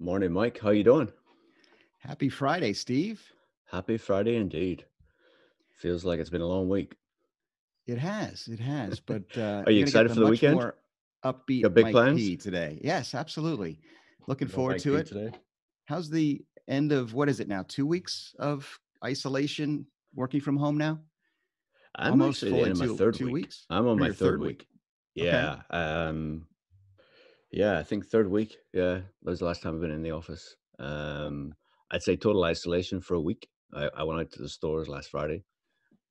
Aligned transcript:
Morning, 0.00 0.32
Mike. 0.32 0.58
How 0.60 0.70
you 0.70 0.84
doing? 0.84 1.10
Happy 1.98 2.28
Friday, 2.28 2.72
Steve. 2.72 3.20
Happy 3.70 3.96
Friday 3.98 4.36
indeed. 4.36 4.84
Feels 5.76 6.04
like 6.04 6.20
it's 6.20 6.30
been 6.30 6.40
a 6.40 6.46
long 6.46 6.68
week. 6.68 6.94
It 7.86 7.98
has, 7.98 8.46
it 8.48 8.60
has. 8.60 9.00
But 9.06 9.24
uh, 9.36 9.62
Are 9.66 9.72
you 9.72 9.80
I'm 9.80 9.84
get 9.86 9.88
excited 9.88 10.10
the 10.10 10.14
for 10.14 10.20
the 10.20 10.26
much 10.26 10.30
weekend? 10.32 10.54
more 10.54 10.74
upbeat 11.24 11.62
Got 11.62 11.74
big 11.74 11.84
Mike 11.86 11.92
plans? 11.92 12.20
P 12.20 12.36
today. 12.36 12.80
Yes, 12.82 13.14
absolutely. 13.14 13.80
Looking 14.26 14.48
No 14.48 14.54
forward 14.54 14.72
Mike 14.74 14.82
to 14.82 14.92
P 14.94 14.96
it. 15.00 15.06
today. 15.06 15.36
How's 15.86 16.10
the 16.10 16.44
end 16.68 16.92
of 16.92 17.14
what 17.14 17.28
is 17.28 17.40
it 17.40 17.48
now? 17.48 17.64
Two 17.66 17.86
weeks 17.86 18.34
of 18.38 18.78
isolation, 19.04 19.86
working 20.14 20.40
from 20.40 20.56
home 20.56 20.76
now? 20.78 21.00
I'm 21.96 22.12
Almost 22.12 22.42
actually 22.44 22.58
fully 22.60 22.70
in 22.70 22.78
my 22.78 22.86
two 22.86 22.96
third 22.96 23.14
two 23.14 23.24
week. 23.26 23.34
weeks. 23.34 23.66
I'm 23.70 23.86
on 23.88 23.96
Or 23.96 24.00
my 24.00 24.08
third 24.08 24.16
third 24.18 24.40
week. 24.40 24.66
week. 25.16 25.26
Okay. 25.26 25.30
Yeah. 25.32 25.62
Um, 25.70 26.46
yeah, 27.50 27.78
I 27.78 27.82
think 27.82 28.06
third 28.06 28.28
week. 28.28 28.58
Yeah, 28.72 28.94
that 29.22 29.30
was 29.30 29.38
the 29.40 29.46
last 29.46 29.62
time 29.62 29.74
I've 29.74 29.80
been 29.80 29.90
in 29.90 30.02
the 30.02 30.10
office. 30.10 30.56
Um, 30.78 31.54
I'd 31.90 32.02
say 32.02 32.16
total 32.16 32.44
isolation 32.44 33.00
for 33.00 33.14
a 33.14 33.20
week. 33.20 33.48
I, 33.72 33.88
I 33.96 34.02
went 34.04 34.20
out 34.20 34.30
to 34.32 34.42
the 34.42 34.48
stores 34.48 34.88
last 34.88 35.10
Friday, 35.10 35.44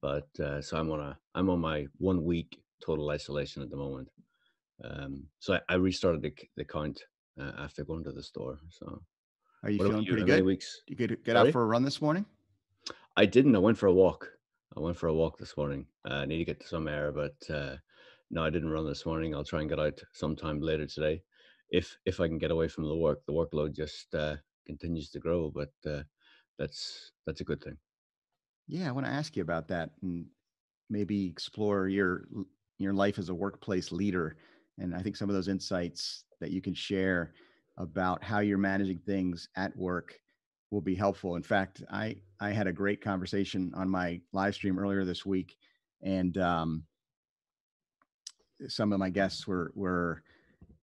but 0.02 0.28
uh, 0.40 0.62
so 0.62 0.78
I'm 0.78 0.92
on 0.92 1.00
a 1.02 1.20
I'm 1.36 1.50
on 1.50 1.59
my 1.59 1.88
one 1.98 2.23
week 2.23 2.62
total 2.86 3.09
isolation 3.09 3.64
at 3.64 3.70
the 3.70 3.78
moment. 3.78 4.09
Um, 4.84 5.30
so 5.40 5.55
I, 5.55 5.62
I 5.70 5.76
restarted 5.76 6.22
the 6.22 6.36
the 6.58 6.66
count 6.66 7.04
uh, 7.40 7.54
after 7.58 7.86
going 7.86 8.04
to 8.06 8.12
the 8.14 8.23
store. 8.23 8.59
So 8.70 9.04
Are 9.64 9.70
you 9.70 9.78
what 9.78 9.88
feeling 9.88 10.06
you? 10.06 10.12
pretty 10.12 10.23
good? 10.23 10.44
weeks? 10.45 10.81
You 10.88 10.95
get 10.95 11.23
get 11.23 11.36
out 11.38 11.50
for 11.50 11.62
a 11.62 11.66
run 11.66 11.84
this 11.84 12.02
morning? 12.02 12.26
I 13.16 13.26
didn't. 13.26 13.56
I 13.56 13.59
went 13.59 13.78
for 13.78 13.88
a 13.88 13.94
walk. 13.94 14.31
I 14.76 14.80
went 14.80 14.98
for 14.98 15.08
a 15.08 15.14
walk 15.14 15.38
this 15.38 15.58
morning. 15.58 15.88
Uh, 16.06 16.14
I 16.16 16.26
need 16.26 16.38
to 16.38 16.45
get 16.45 16.64
some 16.64 16.88
air, 16.88 17.12
but 17.12 17.36
uh, 17.50 17.78
no, 18.30 18.44
I 18.44 18.49
didn't 18.49 18.70
run 18.70 18.86
this 18.86 19.05
morning. 19.05 19.34
I'll 19.36 19.44
try 19.44 19.62
and 19.62 19.70
get 19.70 19.80
out 19.80 20.02
sometime 20.13 20.59
later 20.62 20.86
today, 20.86 21.23
if 21.70 21.98
if 22.05 22.20
I 22.20 22.28
can 22.28 22.38
get 22.38 22.52
away 22.52 22.67
from 22.67 22.86
the 22.86 22.95
work. 22.95 23.25
The 23.25 23.33
workload 23.33 23.73
just 23.75 24.14
uh, 24.16 24.38
continues 24.66 25.09
to 25.11 25.20
grow, 25.20 25.50
but 25.52 25.73
uh, 25.86 26.03
that's 26.58 27.14
that's 27.25 27.42
a 27.42 27.45
good 27.45 27.64
thing. 27.64 27.78
Yeah, 28.67 28.89
I 28.89 28.92
want 28.92 29.05
to 29.05 29.11
ask 29.14 29.36
you 29.36 29.42
about 29.42 29.67
that 29.70 29.92
and 30.02 30.28
maybe 30.89 31.28
explore 31.28 31.88
your 31.88 32.28
your 32.78 32.94
life 32.94 33.17
as 33.17 33.30
a 33.30 33.36
workplace 33.36 33.92
leader. 33.92 34.38
And 34.78 34.94
I 34.95 35.02
think 35.02 35.16
some 35.16 35.30
of 35.30 35.36
those 35.36 35.48
insights 35.48 36.25
that 36.39 36.52
you 36.52 36.61
can 36.61 36.73
share 36.73 37.33
about 37.78 38.23
how 38.23 38.39
you're 38.39 38.58
managing 38.58 39.00
things 39.00 39.50
at 39.55 39.75
work 39.75 40.20
will 40.70 40.81
be 40.81 40.95
helpful. 40.95 41.36
In 41.36 41.44
fact, 41.44 41.83
I 41.89 42.22
I 42.39 42.52
had 42.52 42.67
a 42.67 42.73
great 42.73 43.02
conversation 43.02 43.72
on 43.75 43.89
my 43.89 44.22
live 44.33 44.55
stream 44.55 44.78
earlier 44.78 45.05
this 45.05 45.25
week, 45.25 45.58
and 46.02 46.38
um, 46.38 46.86
some 48.67 48.94
of 48.94 49.00
my 49.00 49.09
guests 49.09 49.47
were 49.47 49.72
were 49.75 50.23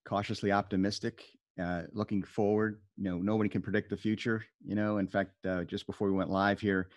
cautiously 0.05 0.53
optimistic, 0.53 1.25
uh, 1.61 1.83
looking 1.92 2.22
forward. 2.22 2.81
You 2.97 3.05
know, 3.05 3.19
nobody 3.19 3.48
can 3.48 3.62
predict 3.62 3.91
the 3.91 3.97
future. 3.97 4.44
You 4.64 4.75
know, 4.75 4.98
in 4.98 5.08
fact, 5.08 5.33
uh, 5.47 5.64
just 5.64 5.86
before 5.86 6.08
we 6.08 6.14
went 6.14 6.31
live 6.31 6.61
here, 6.61 6.89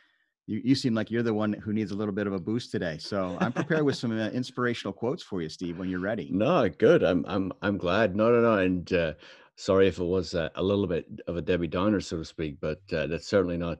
you 0.46 0.62
you 0.64 0.76
seem 0.76 0.94
like 0.94 1.12
you're 1.12 1.24
the 1.24 1.34
one 1.34 1.54
who 1.54 1.74
needs 1.74 1.92
a 1.92 1.96
little 1.96 2.14
bit 2.14 2.28
of 2.28 2.34
a 2.34 2.40
boost 2.40 2.72
today. 2.72 2.98
So 2.98 3.38
I'm 3.40 3.54
prepared 3.54 3.84
with 3.84 3.96
some 3.96 4.18
uh, 4.18 4.30
inspirational 4.30 4.94
quotes 4.94 5.24
for 5.24 5.42
you, 5.42 5.50
Steve, 5.50 5.78
when 5.78 5.90
you're 5.90 6.00
ready. 6.00 6.30
No, 6.32 6.68
good. 6.70 7.04
I'm 7.04 7.26
I'm 7.28 7.52
I'm 7.62 7.78
glad. 7.78 8.16
No, 8.16 8.32
no, 8.32 8.42
no. 8.42 8.58
And 8.58 8.92
uh, 8.94 9.14
sorry 9.56 9.88
if 9.88 10.00
it 10.00 10.06
was 10.06 10.36
uh, 10.36 10.50
a 10.56 10.64
little 10.64 10.88
bit 10.88 11.06
of 11.28 11.38
a 11.38 11.42
Debbie 11.42 11.68
Downer, 11.68 12.02
so 12.02 12.18
to 12.18 12.26
speak, 12.26 12.60
but 12.60 12.82
uh, 12.94 13.08
that's 13.08 13.28
certainly 13.28 13.58
not. 13.58 13.80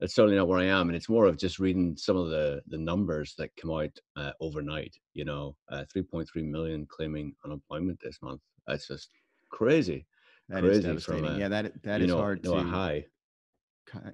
That's 0.00 0.14
certainly 0.14 0.36
not 0.36 0.48
where 0.48 0.58
I 0.58 0.64
am, 0.64 0.88
and 0.88 0.96
it's 0.96 1.08
more 1.08 1.26
of 1.26 1.36
just 1.36 1.58
reading 1.58 1.96
some 1.96 2.16
of 2.16 2.28
the 2.30 2.62
the 2.66 2.78
numbers 2.78 3.34
that 3.36 3.54
come 3.56 3.70
out 3.70 3.96
uh, 4.16 4.32
overnight. 4.40 4.96
You 5.12 5.24
know, 5.24 5.56
uh, 5.70 5.84
3.3 5.94 6.26
million 6.44 6.86
claiming 6.86 7.34
unemployment 7.44 8.00
this 8.00 8.20
month. 8.22 8.42
That's 8.66 8.88
just 8.88 9.10
crazy, 9.50 10.06
That 10.48 10.64
is 10.64 10.78
crazy 10.78 10.96
from 10.98 11.14
devastating. 11.14 11.24
a 11.24 11.38
Yeah, 11.38 11.48
that 11.48 11.82
that 11.84 12.00
is 12.00 12.08
know 12.08 12.16
hard 12.16 12.42
you 12.42 12.50
know 12.50 12.56
a 12.56 12.62
to 12.62 12.68
high. 12.68 13.06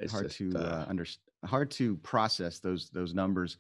It's 0.01 0.13
hard 0.13 0.27
just 0.27 0.39
to 0.39 0.57
uh, 0.57 0.59
uh, 0.59 0.85
under, 0.89 1.07
hard 1.45 1.71
to 1.73 1.97
process 1.99 2.59
those 2.61 2.91
those 2.91 3.15
numbers 3.15 3.57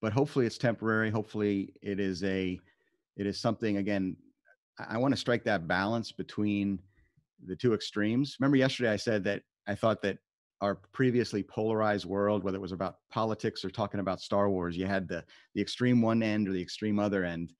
but 0.00 0.12
hopefully 0.12 0.46
it's 0.46 0.58
temporary 0.58 1.10
hopefully 1.10 1.74
it 1.82 1.98
is 1.98 2.22
a 2.24 2.60
it 3.16 3.26
is 3.26 3.40
something 3.40 3.78
again 3.78 4.16
i, 4.78 4.94
I 4.94 4.98
want 4.98 5.12
to 5.12 5.16
strike 5.20 5.44
that 5.44 5.66
balance 5.66 6.12
between 6.12 6.80
the 7.44 7.56
two 7.56 7.74
extremes 7.74 8.36
remember 8.38 8.56
yesterday 8.56 8.90
i 8.90 8.96
said 8.96 9.24
that 9.24 9.42
i 9.66 9.74
thought 9.74 10.02
that 10.02 10.18
our 10.60 10.76
previously 10.92 11.42
polarized 11.42 12.04
world 12.04 12.44
whether 12.44 12.56
it 12.56 12.60
was 12.60 12.72
about 12.72 12.96
politics 13.10 13.64
or 13.64 13.70
talking 13.70 14.00
about 14.00 14.20
star 14.20 14.48
wars 14.48 14.76
you 14.76 14.86
had 14.86 15.08
the 15.08 15.24
the 15.54 15.60
extreme 15.60 16.00
one 16.00 16.22
end 16.22 16.48
or 16.48 16.52
the 16.52 16.62
extreme 16.62 16.98
other 16.98 17.24
end. 17.24 17.52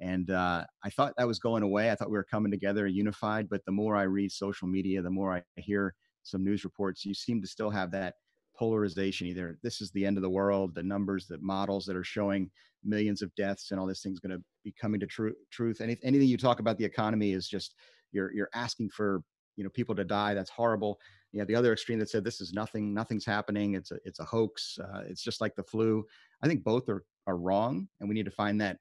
And 0.00 0.30
uh, 0.30 0.64
i 0.84 0.90
thought 0.90 1.14
that 1.16 1.26
was 1.26 1.38
going 1.38 1.62
away. 1.62 1.90
I 1.90 1.94
thought 1.94 2.10
we 2.10 2.16
were 2.16 2.24
coming 2.24 2.50
together 2.50 2.86
unified 2.86 3.48
but 3.48 3.64
the 3.64 3.72
more 3.72 3.96
i 3.96 4.02
read 4.02 4.32
social 4.32 4.68
media 4.68 5.02
the 5.02 5.10
more 5.10 5.34
i 5.34 5.60
hear 5.60 5.94
some 6.22 6.44
news 6.44 6.64
reports 6.64 7.04
you 7.04 7.14
seem 7.14 7.40
to 7.40 7.48
still 7.48 7.70
have 7.70 7.90
that 7.92 8.14
polarization 8.56 9.26
either 9.26 9.58
this 9.62 9.80
is 9.80 9.90
the 9.92 10.04
end 10.04 10.18
of 10.18 10.22
the 10.22 10.28
world 10.28 10.74
the 10.74 10.82
numbers 10.82 11.26
the 11.26 11.38
models 11.40 11.86
that 11.86 11.96
are 11.96 12.04
showing 12.04 12.50
millions 12.84 13.22
of 13.22 13.34
deaths 13.34 13.70
and 13.70 13.80
all 13.80 13.86
this 13.86 14.02
thing's 14.02 14.20
going 14.20 14.36
to 14.36 14.42
be 14.64 14.72
coming 14.80 15.00
to 15.00 15.06
tru- 15.06 15.34
truth. 15.50 15.80
Any, 15.80 15.96
anything 16.02 16.28
you 16.28 16.36
talk 16.36 16.60
about 16.60 16.78
the 16.78 16.84
economy 16.84 17.32
is 17.32 17.48
just 17.48 17.74
you're 18.12 18.32
you're 18.32 18.50
asking 18.54 18.90
for 18.90 19.22
you 19.56 19.64
know 19.64 19.70
people 19.70 19.94
to 19.94 20.04
die. 20.04 20.34
That's 20.34 20.50
horrible 20.50 20.98
you 21.32 21.38
have 21.38 21.48
the 21.48 21.54
other 21.54 21.72
extreme 21.72 21.98
that 21.98 22.10
said 22.10 22.24
this 22.24 22.40
is 22.40 22.52
nothing 22.52 22.92
nothing's 22.92 23.24
happening 23.24 23.74
it's 23.74 23.90
a 23.90 23.98
it's 24.04 24.20
a 24.20 24.24
hoax 24.24 24.78
uh, 24.82 25.02
it's 25.06 25.22
just 25.22 25.40
like 25.40 25.54
the 25.56 25.62
flu 25.62 26.04
i 26.42 26.48
think 26.48 26.64
both 26.64 26.88
are 26.88 27.04
are 27.26 27.36
wrong 27.36 27.88
and 28.00 28.08
we 28.08 28.14
need 28.14 28.24
to 28.24 28.30
find 28.30 28.60
that 28.60 28.78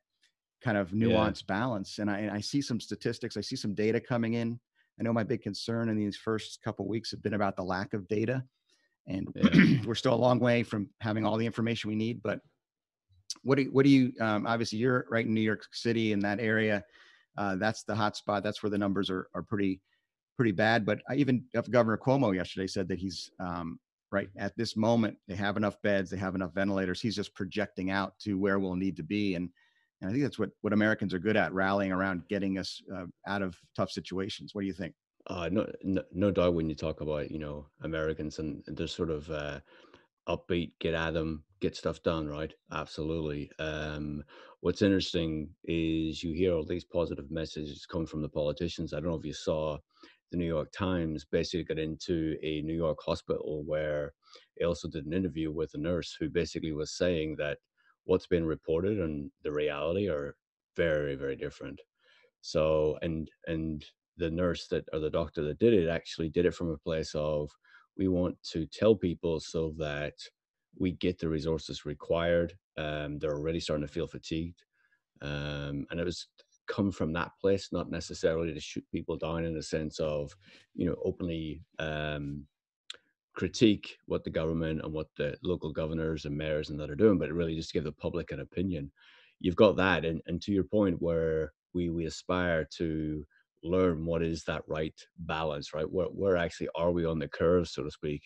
kind 0.63 0.77
of 0.77 0.91
yeah 0.93 1.31
balance 1.47 1.99
and 1.99 2.09
I, 2.09 2.19
and 2.19 2.31
I 2.31 2.41
see 2.41 2.61
some 2.61 2.79
statistics 2.79 3.37
i 3.37 3.41
see 3.41 3.55
some 3.55 3.73
data 3.73 3.99
coming 3.99 4.33
in 4.33 4.59
i 4.99 5.03
know 5.03 5.13
my 5.13 5.23
big 5.23 5.41
concern 5.41 5.89
in 5.89 5.97
these 5.97 6.17
first 6.17 6.61
couple 6.63 6.87
weeks 6.87 7.11
have 7.11 7.21
been 7.21 7.35
about 7.35 7.55
the 7.55 7.63
lack 7.63 7.93
of 7.93 8.07
data 8.07 8.43
and 9.09 9.27
yeah. 9.35 9.81
we're 9.85 9.95
still 9.95 10.13
a 10.13 10.15
long 10.15 10.39
way 10.39 10.63
from 10.63 10.89
having 11.01 11.25
all 11.25 11.35
the 11.35 11.45
information 11.45 11.89
we 11.89 11.95
need. 11.95 12.21
But 12.23 12.39
what 13.41 13.55
do 13.55 13.63
you, 13.63 13.71
what 13.71 13.83
do 13.83 13.89
you? 13.89 14.13
Um, 14.21 14.47
obviously, 14.47 14.79
you're 14.79 15.05
right 15.09 15.25
in 15.25 15.33
New 15.33 15.41
York 15.41 15.65
City 15.71 16.13
in 16.13 16.19
that 16.21 16.39
area. 16.39 16.83
Uh, 17.37 17.55
that's 17.55 17.83
the 17.83 17.95
hot 17.95 18.15
spot. 18.15 18.43
That's 18.43 18.63
where 18.63 18.69
the 18.69 18.77
numbers 18.77 19.09
are 19.09 19.27
are 19.33 19.43
pretty 19.43 19.81
pretty 20.39 20.51
bad. 20.53 20.85
But 20.85 21.01
even 21.13 21.43
Governor 21.69 21.97
Cuomo 21.97 22.33
yesterday 22.33 22.65
said 22.65 22.87
that 22.87 22.97
he's 22.97 23.29
um, 23.41 23.77
right 24.09 24.29
at 24.37 24.55
this 24.55 24.77
moment 24.77 25.17
they 25.27 25.35
have 25.35 25.57
enough 25.57 25.75
beds, 25.81 26.09
they 26.09 26.15
have 26.15 26.33
enough 26.33 26.53
ventilators. 26.53 27.01
He's 27.01 27.17
just 27.17 27.35
projecting 27.35 27.91
out 27.91 28.17
to 28.19 28.37
where 28.37 28.57
we'll 28.57 28.77
need 28.77 28.95
to 28.95 29.03
be, 29.03 29.35
and 29.35 29.49
and 29.99 30.09
I 30.09 30.13
think 30.13 30.23
that's 30.23 30.39
what 30.39 30.51
what 30.61 30.71
Americans 30.71 31.13
are 31.13 31.19
good 31.19 31.35
at, 31.35 31.51
rallying 31.51 31.91
around 31.91 32.23
getting 32.29 32.57
us 32.57 32.81
uh, 32.95 33.07
out 33.27 33.41
of 33.41 33.57
tough 33.75 33.91
situations. 33.91 34.55
What 34.55 34.61
do 34.61 34.67
you 34.67 34.73
think? 34.73 34.93
Uh, 35.27 35.49
no, 35.51 35.69
no, 35.83 36.01
no 36.13 36.31
doubt 36.31 36.53
when 36.53 36.69
you 36.69 36.75
talk 36.75 37.01
about, 37.01 37.29
you 37.29 37.39
know, 37.39 37.65
Americans 37.81 38.39
and 38.39 38.63
they're 38.67 38.87
sort 38.87 39.11
of 39.11 39.29
uh, 39.29 39.59
upbeat, 40.29 40.71
get 40.79 40.93
at 40.93 41.13
them, 41.13 41.43
get 41.59 41.75
stuff 41.75 42.01
done, 42.01 42.29
right? 42.29 42.53
Absolutely. 42.71 43.51
Um, 43.59 44.23
what's 44.61 44.81
interesting 44.81 45.49
is 45.65 46.23
you 46.23 46.31
hear 46.33 46.53
all 46.53 46.63
these 46.65 46.85
positive 46.85 47.29
messages 47.29 47.85
coming 47.85 48.07
from 48.07 48.21
the 48.21 48.29
politicians. 48.29 48.93
I 48.93 49.01
don't 49.01 49.09
know 49.09 49.19
if 49.19 49.25
you 49.25 49.33
saw 49.33 49.77
the 50.31 50.37
New 50.37 50.45
York 50.45 50.71
Times 50.71 51.25
basically 51.25 51.63
got 51.63 51.79
into 51.79 52.35
a 52.43 52.61
New 52.61 52.75
York 52.75 52.99
hospital 53.03 53.63
where 53.65 54.13
it 54.57 54.65
also 54.65 54.87
did 54.87 55.05
an 55.05 55.13
interview 55.13 55.51
with 55.51 55.73
a 55.73 55.77
nurse 55.77 56.15
who 56.19 56.29
basically 56.29 56.71
was 56.71 56.91
saying 56.91 57.35
that 57.37 57.57
what's 58.05 58.27
been 58.27 58.45
reported 58.45 58.99
and 58.99 59.31
the 59.43 59.51
reality 59.51 60.07
are 60.07 60.35
very, 60.75 61.15
very 61.15 61.35
different. 61.35 61.79
So, 62.41 62.97
and 63.01 63.29
and 63.47 63.83
the 64.17 64.29
nurse 64.29 64.67
that 64.67 64.85
or 64.93 64.99
the 64.99 65.09
doctor 65.09 65.41
that 65.43 65.59
did 65.59 65.73
it 65.73 65.89
actually 65.89 66.29
did 66.29 66.45
it 66.45 66.53
from 66.53 66.69
a 66.69 66.77
place 66.77 67.13
of 67.15 67.49
we 67.97 68.07
want 68.07 68.35
to 68.51 68.65
tell 68.65 68.95
people 68.95 69.39
so 69.39 69.73
that 69.77 70.13
we 70.77 70.91
get 70.93 71.19
the 71.19 71.27
resources 71.27 71.85
required. 71.85 72.53
Um, 72.77 73.19
they're 73.19 73.35
already 73.35 73.59
starting 73.59 73.85
to 73.85 73.91
feel 73.91 74.07
fatigued, 74.07 74.63
um, 75.21 75.85
and 75.89 75.99
it 75.99 76.05
was 76.05 76.27
come 76.69 76.91
from 76.91 77.11
that 77.13 77.31
place, 77.41 77.69
not 77.71 77.91
necessarily 77.91 78.53
to 78.53 78.59
shoot 78.59 78.85
people 78.91 79.17
down 79.17 79.43
in 79.43 79.57
a 79.57 79.61
sense 79.63 79.99
of, 79.99 80.31
you 80.75 80.85
know, 80.85 80.95
openly 81.03 81.61
um, 81.79 82.45
critique 83.33 83.97
what 84.05 84.23
the 84.23 84.29
government 84.29 84.81
and 84.83 84.93
what 84.93 85.07
the 85.17 85.35
local 85.43 85.71
governors 85.71 86.25
and 86.25 86.37
mayors 86.37 86.69
and 86.69 86.79
that 86.79 86.89
are 86.89 86.95
doing, 86.95 87.17
but 87.17 87.31
really 87.31 87.55
just 87.55 87.73
give 87.73 87.83
the 87.83 87.91
public 87.91 88.31
an 88.31 88.39
opinion. 88.39 88.91
You've 89.39 89.55
got 89.55 89.77
that, 89.77 90.05
and 90.05 90.21
and 90.27 90.41
to 90.43 90.51
your 90.51 90.65
point, 90.65 91.01
where 91.01 91.53
we 91.73 91.89
we 91.89 92.05
aspire 92.05 92.67
to 92.77 93.25
learn 93.63 94.05
what 94.05 94.21
is 94.21 94.43
that 94.45 94.63
right 94.67 94.93
balance, 95.19 95.73
right? 95.73 95.89
Where 95.89 96.07
where 96.07 96.37
actually 96.37 96.69
are 96.75 96.91
we 96.91 97.05
on 97.05 97.19
the 97.19 97.27
curve, 97.27 97.67
so 97.67 97.83
to 97.83 97.91
speak? 97.91 98.23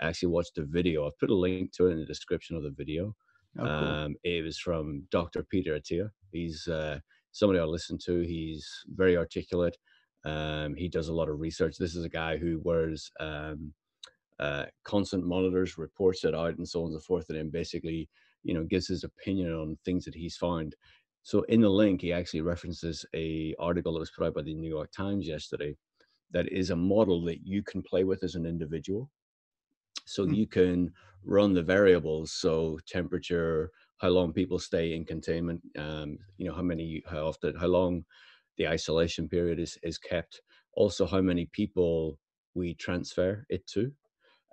I 0.00 0.06
actually 0.06 0.28
watched 0.28 0.58
a 0.58 0.64
video. 0.64 1.06
I've 1.06 1.18
put 1.18 1.30
a 1.30 1.34
link 1.34 1.72
to 1.72 1.88
it 1.88 1.92
in 1.92 1.98
the 1.98 2.06
description 2.06 2.56
of 2.56 2.62
the 2.62 2.70
video. 2.70 3.14
Oh, 3.58 3.64
cool. 3.64 3.66
Um, 3.66 4.14
it 4.24 4.42
was 4.44 4.58
from 4.58 5.02
Dr. 5.10 5.42
Peter 5.42 5.78
Attia. 5.78 6.10
He's 6.32 6.66
uh, 6.68 7.00
somebody 7.32 7.58
I 7.58 7.64
listen 7.64 7.98
to. 8.04 8.20
He's 8.20 8.68
very 8.88 9.16
articulate. 9.16 9.76
Um, 10.24 10.74
he 10.76 10.88
does 10.88 11.08
a 11.08 11.14
lot 11.14 11.28
of 11.28 11.40
research. 11.40 11.76
This 11.78 11.96
is 11.96 12.04
a 12.04 12.08
guy 12.10 12.36
who 12.36 12.60
wears 12.64 13.10
um, 13.20 13.74
uh, 14.38 14.66
constant 14.84 15.24
monitors, 15.26 15.78
reports 15.78 16.24
it 16.24 16.34
out, 16.34 16.56
and 16.58 16.68
so 16.68 16.82
on 16.84 16.92
and 16.92 17.00
so 17.00 17.04
forth, 17.04 17.28
and 17.28 17.38
then 17.38 17.50
basically, 17.50 18.08
you 18.42 18.54
know, 18.54 18.64
gives 18.64 18.88
his 18.88 19.04
opinion 19.04 19.52
on 19.52 19.78
things 19.84 20.04
that 20.04 20.14
he's 20.14 20.36
found. 20.36 20.76
So 21.22 21.42
in 21.42 21.60
the 21.60 21.70
link, 21.70 22.00
he 22.00 22.12
actually 22.12 22.40
references 22.42 23.04
a 23.14 23.54
article 23.58 23.92
that 23.92 24.00
was 24.00 24.10
put 24.10 24.26
out 24.26 24.34
by 24.34 24.42
the 24.42 24.54
New 24.54 24.68
York 24.68 24.90
Times 24.92 25.26
yesterday, 25.26 25.76
that 26.32 26.50
is 26.50 26.70
a 26.70 26.76
model 26.76 27.22
that 27.24 27.46
you 27.46 27.62
can 27.62 27.82
play 27.82 28.04
with 28.04 28.24
as 28.24 28.34
an 28.34 28.46
individual. 28.46 29.10
So 30.06 30.24
Hmm. 30.24 30.34
you 30.34 30.46
can 30.46 30.92
run 31.24 31.54
the 31.54 31.62
variables, 31.62 32.32
so 32.32 32.78
temperature, 32.86 33.70
how 34.02 34.10
long 34.10 34.34
people 34.34 34.60
stay 34.60 34.94
in 34.94 35.06
containment, 35.06 35.62
um, 35.78 36.18
you 36.38 36.46
know, 36.48 36.54
how 36.54 36.62
many, 36.62 37.02
how 37.08 37.26
often, 37.28 37.56
how 37.56 37.68
long 37.68 38.04
the 38.58 38.68
isolation 38.68 39.28
period 39.28 39.60
is 39.60 39.78
is 39.82 39.98
kept, 39.98 40.42
also 40.74 41.06
how 41.06 41.22
many 41.22 41.46
people 41.46 42.18
we 42.54 42.74
transfer 42.74 43.46
it 43.50 43.66
to. 43.68 43.92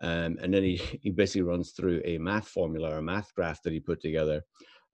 Um, 0.01 0.37
and 0.41 0.53
then 0.53 0.63
he, 0.63 0.77
he 1.03 1.11
basically 1.11 1.41
runs 1.43 1.71
through 1.71 2.01
a 2.05 2.17
math 2.17 2.47
formula 2.47 2.91
or 2.91 2.97
a 2.97 3.03
math 3.03 3.33
graph 3.35 3.61
that 3.63 3.73
he 3.73 3.79
put 3.79 4.01
together 4.01 4.43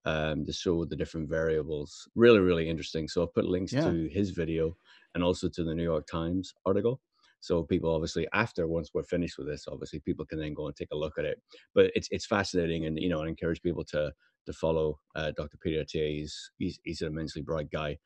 um, 0.06 0.46
to 0.46 0.54
show 0.54 0.86
the 0.86 0.96
different 0.96 1.30
variables. 1.30 2.10
Really, 2.16 2.40
really 2.40 2.70
interesting. 2.70 3.08
So 3.08 3.22
I'll 3.22 3.28
put 3.28 3.46
links 3.46 3.76
Yeah. 3.76 3.84
to 3.84 4.08
his 4.10 4.32
video 4.32 4.78
and 5.14 5.24
also 5.24 5.50
to 5.50 5.64
the 5.64 5.76
New 5.76 5.84
York 5.84 6.08
Times 6.08 6.54
article. 6.66 7.02
So 7.42 7.64
people 7.64 7.94
obviously 7.94 8.28
after 8.34 8.68
once 8.68 8.92
we're 8.94 9.04
finished 9.04 9.38
with 9.38 9.48
this, 9.48 9.68
obviously 9.68 10.00
people 10.00 10.26
can 10.26 10.40
then 10.40 10.54
go 10.54 10.68
and 10.68 10.76
take 10.76 10.90
a 10.92 10.98
look 10.98 11.18
at 11.18 11.26
it. 11.26 11.42
But 11.74 11.92
it's 11.96 12.08
it's 12.12 12.26
fascinating, 12.26 12.86
and 12.86 13.00
you 13.00 13.10
know, 13.10 13.22
I 13.22 13.28
encourage 13.28 13.62
people 13.62 13.86
to 13.86 14.14
to 14.46 14.54
follow 14.54 15.00
uh, 15.16 15.32
Dr. 15.36 15.58
Peter 15.58 15.84
Attia. 15.84 16.10
He's, 16.10 16.52
he's 16.58 16.80
he's 16.84 17.02
an 17.02 17.08
immensely 17.08 17.42
bright 17.42 17.72
guy. 17.72 17.98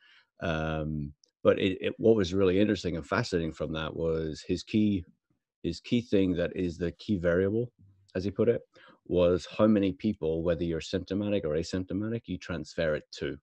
Um, 0.41 1.13
but 1.43 1.59
it, 1.59 1.77
it, 1.81 1.93
what 1.97 2.15
was 2.15 2.33
really 2.33 2.59
interesting 2.59 2.95
and 2.95 3.05
fascinating 3.05 3.53
from 3.53 3.73
that 3.73 3.95
was 3.95 4.43
his 4.45 4.63
key 4.63 5.05
his 5.63 5.79
key 5.79 6.01
thing 6.01 6.33
that 6.33 6.55
is 6.55 6.77
the 6.77 6.91
key 6.93 7.17
variable, 7.17 7.71
as 8.15 8.23
he 8.23 8.31
put 8.31 8.49
it, 8.49 8.61
was 9.05 9.47
how 9.57 9.67
many 9.67 9.91
people, 9.91 10.43
whether 10.43 10.63
you're 10.63 10.81
symptomatic 10.81 11.43
or 11.43 11.55
asymptomatic, 11.55 12.21
you 12.25 12.37
transfer 12.37 12.95
it 12.95 13.03
to. 13.11 13.37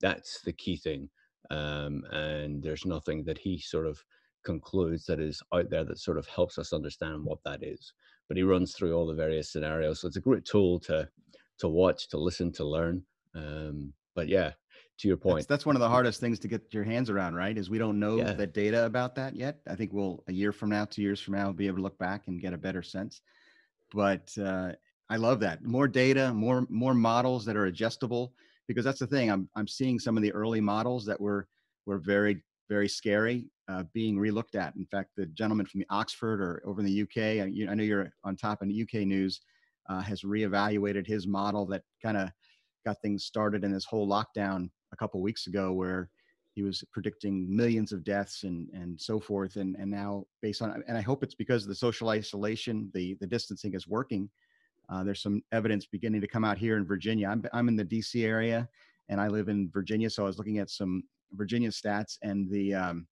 That's 0.00 0.40
the 0.42 0.52
key 0.52 0.76
thing. 0.76 1.08
Um, 1.50 2.02
and 2.10 2.62
there's 2.62 2.84
nothing 2.84 3.24
that 3.24 3.38
he 3.38 3.58
sort 3.58 3.86
of 3.86 4.02
concludes 4.44 5.06
that 5.06 5.20
is 5.20 5.42
out 5.54 5.70
there 5.70 5.84
that 5.84 5.98
sort 5.98 6.18
of 6.18 6.26
helps 6.26 6.58
us 6.58 6.72
understand 6.72 7.24
what 7.24 7.38
that 7.44 7.62
is. 7.62 7.92
But 8.28 8.36
he 8.36 8.42
runs 8.42 8.74
through 8.74 8.94
all 8.94 9.06
the 9.06 9.14
various 9.14 9.50
scenarios. 9.50 10.00
So 10.00 10.08
it's 10.08 10.16
a 10.16 10.20
great 10.20 10.44
tool 10.44 10.80
to 10.80 11.08
to 11.58 11.68
watch, 11.68 12.08
to 12.08 12.18
listen, 12.18 12.52
to 12.52 12.64
learn. 12.64 13.02
Um, 13.34 13.92
but 14.14 14.28
yeah, 14.28 14.52
to 14.98 15.08
your 15.08 15.16
point, 15.16 15.48
that's 15.48 15.66
one 15.66 15.76
of 15.76 15.80
the 15.80 15.88
hardest 15.88 16.20
things 16.20 16.38
to 16.40 16.48
get 16.48 16.72
your 16.72 16.84
hands 16.84 17.10
around, 17.10 17.34
right? 17.34 17.56
Is 17.56 17.68
we 17.68 17.78
don't 17.78 17.98
know 17.98 18.18
yeah, 18.18 18.32
the 18.32 18.46
data 18.46 18.86
about 18.86 19.14
that 19.16 19.34
yet. 19.34 19.58
I 19.68 19.74
think 19.74 19.92
we'll 19.92 20.22
a 20.28 20.32
year 20.32 20.52
from 20.52 20.70
now, 20.70 20.84
two 20.84 21.02
years 21.02 21.20
from 21.20 21.34
now, 21.34 21.44
we'll 21.46 21.54
be 21.54 21.66
able 21.66 21.78
to 21.78 21.82
look 21.82 21.98
back 21.98 22.28
and 22.28 22.40
get 22.40 22.52
a 22.52 22.58
better 22.58 22.82
sense. 22.82 23.20
But 23.92 24.32
uh, 24.38 24.72
I 25.10 25.16
love 25.16 25.40
that 25.40 25.64
more 25.64 25.88
data, 25.88 26.32
more 26.32 26.66
more 26.68 26.94
models 26.94 27.44
that 27.44 27.56
are 27.56 27.66
adjustable 27.66 28.34
because 28.68 28.84
that's 28.84 29.00
the 29.00 29.06
thing. 29.06 29.30
I'm 29.30 29.48
I'm 29.56 29.68
seeing 29.68 29.98
some 29.98 30.16
of 30.16 30.22
the 30.22 30.32
early 30.32 30.60
models 30.60 31.04
that 31.06 31.20
were 31.20 31.48
were 31.86 31.98
very 31.98 32.42
very 32.68 32.88
scary 32.88 33.46
uh, 33.68 33.84
being 33.92 34.16
relooked 34.16 34.54
at. 34.54 34.74
In 34.76 34.86
fact, 34.86 35.10
the 35.16 35.26
gentleman 35.26 35.66
from 35.66 35.80
the 35.80 35.86
Oxford 35.90 36.40
or 36.40 36.62
over 36.64 36.80
in 36.80 36.86
the 36.86 37.02
UK, 37.02 37.42
I, 37.42 37.50
you, 37.52 37.68
I 37.68 37.74
know 37.74 37.82
you're 37.82 38.12
on 38.24 38.36
top 38.36 38.62
in 38.62 38.68
the 38.68 38.82
UK 38.82 39.06
news, 39.06 39.40
uh, 39.88 40.00
has 40.00 40.22
reevaluated 40.22 41.06
his 41.06 41.26
model 41.26 41.66
that 41.66 41.82
kind 42.02 42.16
of 42.16 42.30
got 42.84 43.00
things 43.00 43.24
started 43.24 43.64
in 43.64 43.72
this 43.72 43.84
whole 43.84 44.08
lockdown 44.08 44.70
a 44.92 44.96
couple 44.96 45.20
weeks 45.20 45.46
ago, 45.46 45.72
where 45.72 46.08
he 46.52 46.62
was 46.62 46.84
predicting 46.92 47.54
millions 47.54 47.92
of 47.92 48.04
deaths 48.04 48.44
and 48.44 48.68
and 48.72 49.00
so 49.00 49.18
forth. 49.20 49.56
And 49.56 49.76
and 49.76 49.90
now 49.90 50.24
based 50.40 50.62
on 50.62 50.82
and 50.86 50.96
I 50.96 51.02
hope 51.02 51.22
it's 51.22 51.34
because 51.34 51.66
the 51.66 51.74
social 51.74 52.10
isolation, 52.10 52.90
the 52.94 53.16
the 53.20 53.26
distancing 53.26 53.74
is 53.74 53.88
working. 53.88 54.28
Uh, 54.88 55.02
there's 55.02 55.22
some 55.22 55.42
evidence 55.52 55.86
beginning 55.86 56.20
to 56.20 56.28
come 56.28 56.44
out 56.44 56.58
here 56.58 56.76
in 56.76 56.84
Virginia. 56.84 57.28
I'm 57.28 57.44
I'm 57.52 57.68
in 57.68 57.76
the 57.76 57.84
D.C. 57.84 58.24
area, 58.24 58.68
and 59.08 59.20
I 59.20 59.28
live 59.28 59.48
in 59.48 59.70
Virginia, 59.70 60.10
so 60.10 60.24
I 60.24 60.26
was 60.26 60.38
looking 60.38 60.58
at 60.58 60.70
some 60.70 61.02
Virginia 61.32 61.70
stats, 61.70 62.18
and 62.22 62.50
the 62.50 62.74
um, 62.74 63.06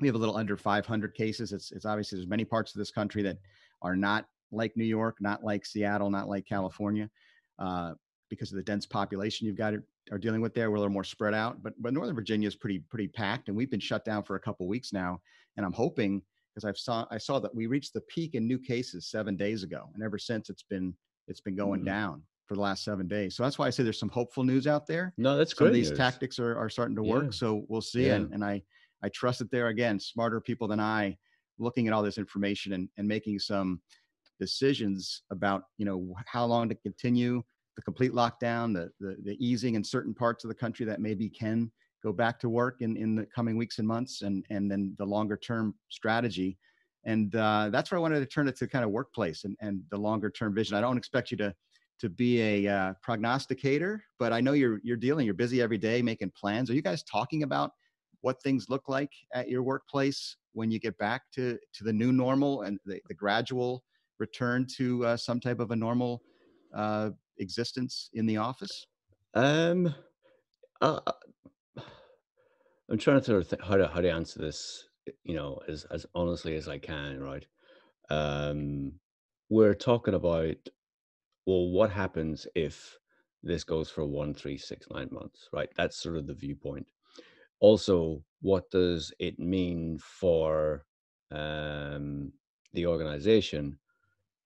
we 0.00 0.06
have 0.06 0.14
a 0.14 0.18
little 0.18 0.36
under 0.36 0.56
500 0.56 1.14
cases. 1.14 1.52
It's 1.52 1.72
it's 1.72 1.84
obviously 1.84 2.18
there's 2.18 2.28
many 2.28 2.44
parts 2.44 2.74
of 2.74 2.78
this 2.78 2.90
country 2.90 3.22
that 3.22 3.38
are 3.82 3.96
not 3.96 4.26
like 4.50 4.76
New 4.76 4.84
York, 4.84 5.18
not 5.20 5.44
like 5.44 5.66
Seattle, 5.66 6.10
not 6.10 6.28
like 6.28 6.46
California, 6.46 7.10
uh, 7.58 7.94
because 8.30 8.50
of 8.52 8.56
the 8.56 8.62
dense 8.62 8.86
population 8.86 9.46
you've 9.46 9.56
got 9.56 9.74
are 10.10 10.18
dealing 10.18 10.40
with 10.40 10.54
there. 10.54 10.70
We're 10.70 10.76
a 10.76 10.80
little 10.80 10.92
more 10.92 11.04
spread 11.04 11.34
out, 11.34 11.62
but 11.62 11.74
but 11.80 11.92
Northern 11.92 12.14
Virginia 12.14 12.46
is 12.48 12.56
pretty 12.56 12.80
pretty 12.80 13.08
packed, 13.08 13.48
and 13.48 13.56
we've 13.56 13.70
been 13.70 13.80
shut 13.80 14.04
down 14.04 14.22
for 14.22 14.36
a 14.36 14.40
couple 14.40 14.66
weeks 14.68 14.92
now. 14.92 15.20
And 15.56 15.66
I'm 15.66 15.72
hoping 15.72 16.22
because 16.54 16.64
I've 16.64 16.78
saw 16.78 17.06
I 17.10 17.18
saw 17.18 17.38
that 17.40 17.54
we 17.54 17.66
reached 17.66 17.92
the 17.94 18.00
peak 18.02 18.34
in 18.34 18.46
new 18.46 18.58
cases 18.58 19.10
seven 19.10 19.36
days 19.36 19.62
ago, 19.62 19.90
and 19.94 20.02
ever 20.02 20.18
since 20.18 20.50
it's 20.50 20.62
been 20.62 20.96
it's 21.26 21.40
been 21.40 21.56
going 21.56 21.82
Mhm. 21.82 21.86
down 21.86 22.22
for 22.46 22.54
the 22.54 22.60
last 22.62 22.82
seven 22.84 23.06
days. 23.06 23.36
So 23.36 23.42
that's 23.42 23.58
why 23.58 23.66
I 23.66 23.70
say 23.70 23.82
there's 23.82 23.98
some 23.98 24.08
hopeful 24.08 24.42
news 24.44 24.66
out 24.66 24.86
there. 24.86 25.12
no, 25.18 25.36
that's 25.36 25.54
Some 25.54 25.66
great 25.66 25.74
these 25.74 25.90
news. 25.90 25.98
tactics 25.98 26.38
are, 26.38 26.56
are 26.56 26.70
starting 26.70 26.96
to 26.96 27.02
Yeah, 27.02 27.12
work. 27.12 27.32
So 27.34 27.66
we'll 27.68 27.82
see. 27.82 28.06
yeah. 28.06 28.14
And 28.14 28.32
and 28.32 28.44
I 28.44 28.62
I 29.02 29.08
trust 29.10 29.38
that 29.40 29.50
there 29.50 29.68
again, 29.68 30.00
smarter 30.00 30.40
people 30.40 30.66
than 30.68 30.80
I 30.80 31.18
looking 31.58 31.86
at 31.88 31.92
all 31.92 32.02
this 32.02 32.18
information 32.18 32.72
and, 32.72 32.88
and 32.96 33.06
making 33.06 33.38
some 33.38 33.82
decisions 34.38 35.22
about 35.30 35.64
you 35.78 35.84
know 35.84 36.14
how 36.26 36.44
long 36.44 36.68
to 36.68 36.74
continue 36.74 37.42
the 37.78 37.82
complete 37.82 38.12
lockdown, 38.12 38.74
the, 38.74 38.90
the 38.98 39.16
the 39.22 39.36
easing 39.38 39.76
in 39.76 39.84
certain 39.84 40.12
parts 40.12 40.44
of 40.44 40.48
the 40.48 40.54
country 40.54 40.84
that 40.84 41.00
maybe 41.00 41.28
can 41.28 41.70
go 42.02 42.12
back 42.12 42.40
to 42.40 42.48
work 42.48 42.80
in 42.80 42.96
in 42.96 43.14
the 43.14 43.24
coming 43.26 43.56
weeks 43.56 43.78
and 43.78 43.86
months, 43.86 44.22
and 44.22 44.44
and 44.50 44.68
then 44.68 44.94
the 44.98 45.06
longer 45.06 45.36
term 45.36 45.74
strategy. 45.88 46.58
And 47.04 47.34
uh, 47.36 47.70
that's 47.70 47.90
where 47.90 47.98
I 47.98 48.02
wanted 48.02 48.18
to 48.18 48.26
turn 48.26 48.48
it 48.48 48.56
to 48.56 48.66
kind 48.66 48.84
of 48.84 48.90
workplace 48.90 49.44
and, 49.44 49.56
and 49.60 49.80
the 49.90 49.96
longer 49.96 50.28
term 50.28 50.54
vision. 50.54 50.76
I 50.76 50.80
don't 50.80 50.98
expect 50.98 51.30
you 51.30 51.36
to 51.36 51.54
to 52.00 52.08
be 52.08 52.40
a 52.40 52.72
uh, 52.72 52.94
prognosticator, 53.00 54.02
but 54.18 54.32
I 54.32 54.40
know 54.40 54.54
you're 54.54 54.80
you're 54.82 54.96
dealing. 54.96 55.24
You're 55.24 55.34
busy 55.34 55.62
every 55.62 55.78
day 55.78 56.02
making 56.02 56.32
plans. 56.38 56.70
Are 56.70 56.74
you 56.74 56.82
guys 56.82 57.04
talking 57.04 57.44
about 57.44 57.70
what 58.22 58.42
things 58.42 58.66
look 58.68 58.88
like 58.88 59.12
at 59.34 59.48
your 59.48 59.62
workplace 59.62 60.36
when 60.52 60.72
you 60.72 60.80
get 60.80 60.98
back 60.98 61.22
to 61.34 61.58
to 61.74 61.84
the 61.84 61.92
new 61.92 62.10
normal 62.10 62.62
and 62.62 62.80
the, 62.86 63.00
the 63.06 63.14
gradual 63.14 63.84
return 64.18 64.66
to 64.76 65.04
uh, 65.04 65.16
some 65.16 65.40
type 65.40 65.60
of 65.60 65.70
a 65.70 65.76
normal 65.76 66.22
uh, 66.74 67.10
existence 67.38 68.10
in 68.12 68.26
the 68.26 68.36
office? 68.36 68.86
Um, 69.34 69.94
uh, 70.80 71.00
uh, 71.06 71.82
I'm 72.90 72.98
trying 72.98 73.18
to 73.18 73.24
sort 73.24 73.42
of 73.42 73.48
think 73.48 73.62
how 73.62 73.76
to 73.76 73.88
how 73.88 74.00
to 74.00 74.10
answer 74.10 74.38
this, 74.40 74.88
you 75.24 75.34
know, 75.34 75.60
as 75.68 75.84
as 75.90 76.06
honestly 76.14 76.56
as 76.56 76.68
I 76.68 76.78
can, 76.78 77.20
right? 77.20 77.46
Um, 78.10 78.92
we're 79.50 79.74
talking 79.74 80.14
about 80.14 80.56
well, 81.46 81.70
what 81.70 81.90
happens 81.90 82.46
if 82.54 82.98
this 83.42 83.64
goes 83.64 83.88
for 83.90 84.04
one, 84.04 84.34
three, 84.34 84.58
six, 84.58 84.86
nine 84.90 85.08
months, 85.10 85.48
right? 85.52 85.70
That's 85.76 85.96
sort 85.96 86.16
of 86.16 86.26
the 86.26 86.34
viewpoint. 86.34 86.86
Also, 87.60 88.22
what 88.42 88.70
does 88.70 89.12
it 89.18 89.38
mean 89.38 89.98
for 89.98 90.84
um, 91.30 92.32
the 92.74 92.86
organization 92.86 93.78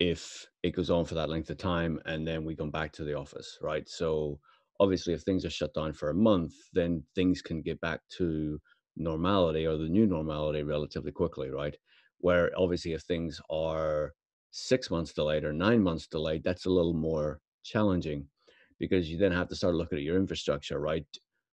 if 0.03 0.49
it 0.65 0.75
goes 0.75 0.91
on 0.91 1.05
for 1.05 1.15
that 1.15 1.29
length 1.29 1.49
of 1.51 1.59
time 1.59 2.01
and 2.07 2.27
then 2.27 2.45
we 2.45 2.57
come 2.57 2.73
back 2.73 2.91
to 2.93 3.05
the 3.05 3.17
office, 3.17 3.57
right? 3.63 3.89
So 3.89 4.41
obviously, 4.81 5.15
if 5.15 5.23
things 5.23 5.45
are 5.45 5.51
shut 5.51 5.75
down 5.75 5.93
for 5.93 6.11
a 6.11 6.15
month, 6.31 6.55
then 6.73 7.05
things 7.15 7.41
can 7.41 7.63
get 7.63 7.81
back 7.81 8.01
to 8.17 8.61
normality 8.97 9.65
or 9.65 9.77
the 9.77 9.89
new 9.89 10.07
normality 10.07 10.65
relatively 10.65 11.13
quickly, 11.13 11.51
right? 11.51 11.77
Where 12.19 12.51
obviously, 12.57 12.95
if 12.95 13.03
things 13.03 13.41
are 13.49 14.13
six 14.51 14.91
months 14.91 15.13
delayed 15.13 15.45
or 15.45 15.53
nine 15.53 15.83
months 15.83 16.09
delayed, 16.09 16.43
that's 16.43 16.67
a 16.67 16.71
little 16.71 16.95
more 16.95 17.41
challenging 17.63 18.27
because 18.81 19.09
you 19.09 19.19
then 19.19 19.31
have 19.31 19.49
to 19.51 19.55
start 19.55 19.77
looking 19.77 19.99
at 19.99 20.05
your 20.05 20.17
infrastructure, 20.17 20.81
right? 20.81 21.07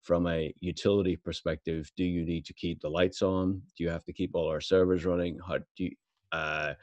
From 0.01 0.27
a 0.27 0.53
utility 0.59 1.15
perspective, 1.15 1.91
do 1.97 2.03
you 2.03 2.23
need 2.23 2.45
to 2.45 2.53
keep 2.53 2.79
the 2.79 2.89
lights 2.89 3.23
on? 3.23 3.63
Do 3.75 3.83
you 3.83 3.89
have 3.89 4.05
to 4.05 4.13
keep 4.13 4.35
all 4.35 4.47
our 4.47 4.61
servers 4.61 5.03
running? 5.03 5.39
How 5.47 5.57
do 5.57 5.83
you, 5.85 5.91
uh, 6.31 6.75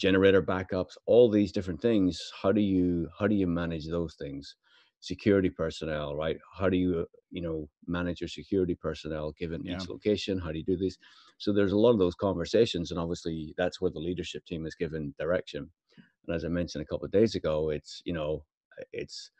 generator 0.00 0.42
backups, 0.42 0.96
all 1.06 1.30
these 1.30 1.52
different 1.52 1.82
things. 1.82 2.20
How 2.42 2.52
do 2.52 2.62
you 2.62 3.10
how 3.18 3.28
do 3.28 3.36
you 3.36 3.48
manage 3.48 3.88
those 3.88 4.16
things? 4.16 4.56
Security 5.00 5.50
personnel, 5.50 6.16
right? 6.16 6.38
How 6.58 6.70
do 6.70 6.78
you 6.78 7.06
you 7.30 7.42
know 7.42 7.70
manage 7.86 8.20
your 8.22 8.28
security 8.28 8.76
personnel 8.76 9.32
given 9.32 9.62
Yeah, 9.62 9.74
each 9.74 9.88
location? 9.88 10.40
How 10.40 10.52
do 10.52 10.58
you 10.58 10.64
do 10.64 10.78
this? 10.78 10.98
So 11.38 11.52
there's 11.52 11.72
a 11.72 11.78
lot 11.78 11.92
of 11.92 12.00
those 12.00 12.16
conversations, 12.16 12.90
and 12.92 13.00
obviously 13.00 13.54
that's 13.58 13.80
where 13.80 13.92
the 13.92 14.00
leadership 14.00 14.46
team 14.46 14.66
is 14.66 14.76
given 14.76 15.14
direction. 15.18 15.72
And 16.26 16.36
as 16.36 16.44
I 16.44 16.48
mentioned 16.48 16.82
a 16.82 16.86
couple 16.86 17.06
of 17.06 17.12
days 17.12 17.34
ago, 17.36 17.70
it's 17.70 18.02
you 18.06 18.14
know 18.14 18.46
eh, 18.80 18.84
it's 18.92 19.32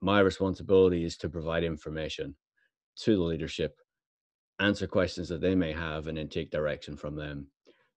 my 0.00 0.20
responsibility 0.20 1.04
is 1.04 1.16
to 1.18 1.28
provide 1.30 1.64
information 1.64 2.36
to 2.96 3.16
the 3.16 3.22
leadership 3.22 3.78
answer 4.60 4.86
questions 4.86 5.28
that 5.28 5.40
they 5.42 5.54
may 5.54 5.72
have 5.72 6.06
and 6.06 6.18
then 6.18 6.28
take 6.28 6.50
direction 6.50 6.96
from 6.96 7.16
them. 7.16 7.50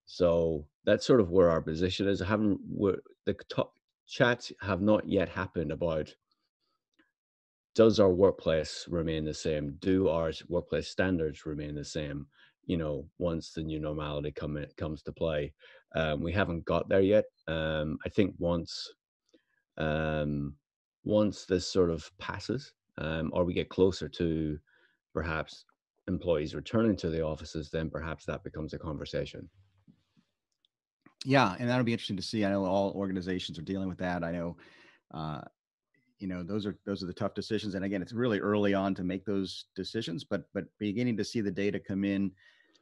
So 0.05 0.67
that's 0.85 1.05
sort 1.05 1.19
of 1.21 1.31
where 1.31 1.49
our 1.49 1.61
position 1.61 2.07
is. 2.07 2.21
I 2.21 2.27
haven't 2.27 2.59
the 3.25 3.33
top 3.49 3.73
chats 4.07 4.51
have 4.61 4.81
not 4.81 5.07
yet 5.07 5.29
happened 5.29 5.71
about 5.71 6.13
does 7.75 7.99
our 7.99 8.11
workplace 8.11 8.85
remain 8.87 9.25
the 9.25 9.33
same? 9.33 9.75
Do 9.79 10.07
our 10.07 10.31
workplace 10.47 10.87
standards 10.87 11.45
remain 11.45 11.75
the 11.75 11.83
same? 11.83 12.25
You 12.65 12.77
know, 12.77 13.07
once 13.19 13.51
the 13.51 13.63
new 13.63 13.79
normality 13.79 14.31
come 14.31 14.57
in, 14.57 14.67
comes 14.77 15.03
to 15.03 15.11
play, 15.11 15.53
um, 15.93 16.21
we 16.21 16.31
haven't 16.31 16.65
got 16.65 16.87
there 16.89 17.01
yet. 17.01 17.25
Um, 17.47 17.97
I 18.05 18.09
think 18.09 18.33
once 18.39 18.93
um, 19.77 20.55
once 21.03 21.45
this 21.45 21.67
sort 21.67 21.91
of 21.91 22.09
passes, 22.17 22.73
um, 22.97 23.29
or 23.33 23.43
we 23.43 23.53
get 23.53 23.69
closer 23.69 24.07
to 24.09 24.57
perhaps 25.13 25.65
employees 26.07 26.55
returning 26.55 26.95
to 26.97 27.09
the 27.09 27.21
offices, 27.21 27.69
then 27.69 27.89
perhaps 27.89 28.25
that 28.25 28.43
becomes 28.43 28.73
a 28.73 28.79
conversation. 28.79 29.49
Yeah, 31.25 31.55
and 31.59 31.67
that'll 31.67 31.83
be 31.83 31.91
interesting 31.91 32.17
to 32.17 32.23
see. 32.23 32.45
I 32.45 32.49
know 32.49 32.65
all 32.65 32.91
organizations 32.91 33.57
are 33.57 33.63
dealing 33.63 33.89
with 33.89 33.97
that. 33.97 34.23
I 34.23 34.31
know, 34.31 34.57
uh, 35.11 35.41
you 36.19 36.27
know, 36.27 36.43
those 36.43 36.67
are 36.67 36.77
those 36.85 37.01
are 37.01 37.07
the 37.07 37.13
tough 37.13 37.33
decisions. 37.33 37.73
And 37.73 37.83
again, 37.83 38.03
it's 38.03 38.13
really 38.13 38.39
early 38.39 38.75
on 38.75 38.93
to 38.95 39.03
make 39.03 39.25
those 39.25 39.65
decisions, 39.75 40.23
but 40.23 40.43
but 40.53 40.65
beginning 40.77 41.17
to 41.17 41.25
see 41.25 41.41
the 41.41 41.51
data 41.51 41.79
come 41.79 42.03
in, 42.03 42.31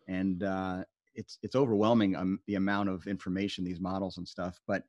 and 0.09 0.43
uh, 0.43 0.83
it's 1.15 1.38
it's 1.41 1.55
overwhelming 1.55 2.17
um, 2.17 2.39
the 2.47 2.55
amount 2.55 2.89
of 2.89 3.07
information 3.07 3.63
these 3.63 3.79
models 3.79 4.17
and 4.17 4.27
stuff. 4.27 4.59
But 4.67 4.83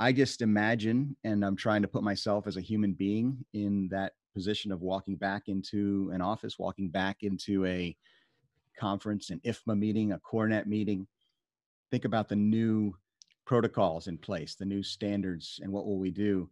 I 0.00 0.10
just 0.10 0.42
imagine, 0.42 1.16
and 1.22 1.44
I'm 1.44 1.56
trying 1.56 1.82
to 1.82 1.88
put 1.88 2.02
myself 2.02 2.48
as 2.48 2.56
a 2.56 2.60
human 2.60 2.92
being 2.94 3.44
in 3.52 3.88
that 3.92 4.14
position 4.34 4.72
of 4.72 4.82
walking 4.82 5.14
back 5.14 5.44
into 5.46 6.10
an 6.12 6.20
office, 6.20 6.58
walking 6.58 6.88
back 6.88 7.18
into 7.22 7.64
a 7.66 7.96
conference, 8.76 9.30
an 9.30 9.40
IFMA 9.44 9.78
meeting, 9.78 10.12
a 10.12 10.18
CoreNet 10.18 10.66
meeting 10.66 11.06
think 11.90 12.04
about 12.04 12.28
the 12.28 12.36
new 12.36 12.94
protocols 13.44 14.06
in 14.06 14.16
place, 14.18 14.54
the 14.54 14.64
new 14.64 14.82
standards, 14.82 15.60
and 15.62 15.72
what 15.72 15.86
will 15.86 15.98
we 15.98 16.10
do? 16.10 16.48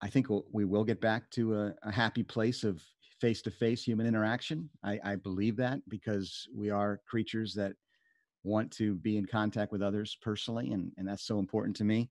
I 0.00 0.08
think 0.08 0.28
we'll, 0.28 0.44
we 0.52 0.64
will 0.64 0.84
get 0.84 1.00
back 1.00 1.30
to 1.32 1.54
a, 1.54 1.74
a 1.82 1.90
happy 1.90 2.22
place 2.22 2.64
of 2.64 2.82
face-to-face 3.20 3.82
human 3.82 4.06
interaction. 4.06 4.68
I, 4.84 5.00
I 5.04 5.16
believe 5.16 5.56
that 5.56 5.80
because 5.88 6.46
we 6.54 6.70
are 6.70 7.00
creatures 7.08 7.52
that 7.54 7.72
want 8.44 8.70
to 8.72 8.94
be 8.94 9.16
in 9.16 9.26
contact 9.26 9.72
with 9.72 9.82
others 9.82 10.16
personally, 10.22 10.72
and, 10.72 10.92
and 10.96 11.08
that's 11.08 11.26
so 11.26 11.38
important 11.38 11.74
to 11.76 11.84
me. 11.84 12.10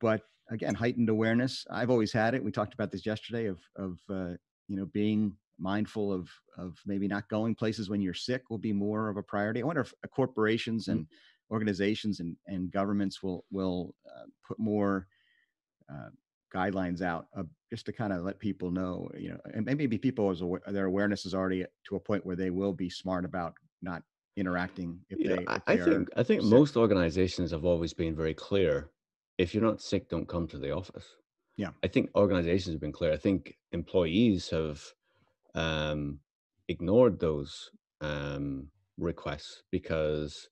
But 0.00 0.22
again, 0.50 0.74
heightened 0.74 1.08
awareness. 1.08 1.64
I've 1.70 1.90
always 1.90 2.12
had 2.12 2.34
it. 2.34 2.42
We 2.42 2.50
talked 2.50 2.74
about 2.74 2.90
this 2.90 3.06
yesterday 3.06 3.46
of 3.46 3.58
of 3.76 3.98
uh, 4.10 4.36
you 4.68 4.76
know 4.76 4.86
being 4.86 5.32
mindful 5.58 6.12
of 6.12 6.28
of 6.58 6.78
maybe 6.86 7.08
not 7.08 7.28
going 7.28 7.54
places 7.54 7.88
when 7.88 8.00
you're 8.00 8.14
sick 8.14 8.50
will 8.50 8.58
be 8.58 8.72
more 8.72 9.08
of 9.08 9.16
a 9.16 9.22
priority. 9.22 9.62
I 9.62 9.66
wonder 9.66 9.82
if 9.82 9.94
uh, 10.04 10.08
corporations 10.08 10.84
mm-hmm. 10.84 10.98
and 10.98 11.06
organizations 11.50 12.20
and, 12.20 12.36
and 12.46 12.70
governments 12.70 13.22
will 13.22 13.44
will 13.50 13.94
uh, 14.06 14.26
put 14.46 14.58
more 14.58 15.06
uh, 15.92 16.08
guidelines 16.54 17.02
out 17.02 17.26
uh, 17.36 17.42
just 17.70 17.86
to 17.86 17.92
kind 17.92 18.12
of 18.12 18.24
let 18.24 18.38
people 18.38 18.70
know, 18.70 19.08
you 19.16 19.30
know, 19.30 19.38
and 19.54 19.66
maybe 19.66 19.98
people 19.98 20.30
aware, 20.40 20.60
their 20.68 20.86
awareness 20.86 21.26
is 21.26 21.34
already 21.34 21.64
to 21.88 21.96
a 21.96 22.00
point 22.00 22.24
where 22.24 22.36
they 22.36 22.50
will 22.50 22.72
be 22.72 22.88
smart 22.88 23.24
about 23.24 23.54
not 23.82 24.02
interacting 24.36 24.98
if 25.10 25.18
you 25.18 25.28
they. 25.28 25.36
Know, 25.36 25.42
if 25.42 25.62
I, 25.66 25.72
I 25.72 25.76
think 25.76 26.08
I 26.16 26.22
think 26.22 26.42
sick. 26.42 26.50
most 26.50 26.76
organizations 26.76 27.50
have 27.50 27.64
always 27.64 27.92
been 27.92 28.14
very 28.14 28.34
clear. 28.34 28.90
If 29.38 29.54
you're 29.54 29.62
not 29.62 29.82
sick, 29.82 30.08
don't 30.08 30.28
come 30.28 30.46
to 30.48 30.58
the 30.58 30.72
office. 30.74 31.06
Yeah, 31.56 31.70
I 31.82 31.88
think 31.88 32.10
organizations 32.14 32.74
have 32.74 32.80
been 32.80 32.92
clear. 32.92 33.12
I 33.12 33.16
think 33.16 33.56
employees 33.72 34.48
have 34.50 34.82
um, 35.54 36.20
ignored 36.68 37.18
those 37.18 37.70
um, 38.00 38.68
requests 38.98 39.62
because 39.70 40.48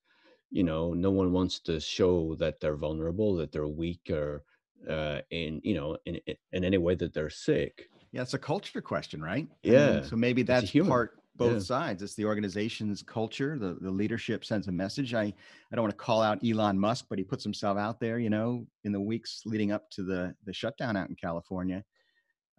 you 0.55 0.63
know 0.63 0.95
no 0.95 1.11
one 1.11 1.33
wants 1.33 1.59
to 1.59 1.81
show 1.81 2.37
that 2.37 2.61
they're 2.61 2.77
vulnerable 2.77 3.35
that 3.35 3.51
they're 3.51 3.67
weak 3.67 4.09
or 4.09 4.45
uh, 4.89 5.19
in 5.31 5.61
you 5.65 5.75
know 5.75 5.99
in 6.07 6.21
in 6.53 6.65
any 6.65 6.79
way 6.79 6.95
that 6.95 7.13
they're 7.13 7.29
sick. 7.29 7.89
Yeah 8.13 8.23
it's 8.23 8.35
a 8.35 8.39
culture 8.39 8.81
question 8.81 9.21
right? 9.21 9.49
Yeah 9.65 9.89
I 9.89 9.93
mean, 9.95 10.05
so 10.05 10.17
maybe 10.17 10.45
that's 10.45 10.71
part 10.71 11.19
both 11.37 11.55
yeah. 11.55 11.59
sides. 11.59 12.03
It's 12.05 12.15
the 12.15 12.25
organization's 12.25 13.03
culture 13.03 13.59
the, 13.59 13.77
the 13.81 13.91
leadership 13.91 14.45
sends 14.45 14.69
a 14.69 14.73
message. 14.73 15.13
I 15.13 15.25
i 15.25 15.75
don't 15.75 15.83
want 15.83 15.99
to 15.99 16.05
call 16.05 16.23
out 16.23 16.39
elon 16.45 16.79
musk 16.79 17.07
but 17.11 17.19
he 17.19 17.25
puts 17.25 17.43
himself 17.43 17.77
out 17.77 17.99
there 17.99 18.21
you 18.21 18.31
know 18.31 18.65
in 18.85 18.93
the 18.93 19.01
weeks 19.01 19.43
leading 19.45 19.73
up 19.73 19.91
to 19.91 20.05
the 20.05 20.37
the 20.45 20.53
shutdown 20.53 20.97
out 20.97 21.09
in 21.09 21.17
california. 21.17 21.83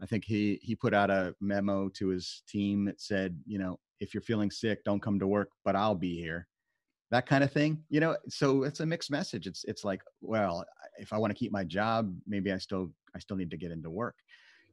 I 0.01 0.05
think 0.05 0.25
he 0.25 0.59
he 0.61 0.75
put 0.75 0.93
out 0.93 1.09
a 1.09 1.33
memo 1.39 1.87
to 1.99 2.09
his 2.09 2.43
team 2.45 2.83
that 2.85 2.99
said 2.99 3.39
you 3.45 3.57
know 3.57 3.79
if 4.01 4.13
you're 4.13 4.29
feeling 4.31 4.51
sick 4.51 4.83
don't 4.83 5.01
come 5.01 5.17
to 5.19 5.27
work 5.27 5.51
but 5.63 5.77
i'll 5.77 5.95
be 5.95 6.17
here 6.19 6.49
that 7.15 7.25
kind 7.25 7.43
of 7.45 7.51
thing 7.51 7.81
you 7.89 8.01
know 8.01 8.17
so 8.27 8.63
it's 8.63 8.81
a 8.81 8.85
mixed 8.85 9.09
message 9.09 9.47
it's 9.47 9.63
it's 9.65 9.85
like 9.85 10.01
well 10.21 10.65
if 10.99 11.13
i 11.13 11.17
want 11.17 11.31
to 11.31 11.37
keep 11.37 11.51
my 11.51 11.63
job 11.63 12.13
maybe 12.27 12.51
i 12.51 12.57
still 12.57 12.91
i 13.15 13.19
still 13.19 13.37
need 13.37 13.49
to 13.49 13.57
get 13.57 13.71
into 13.71 13.89
work 13.89 14.15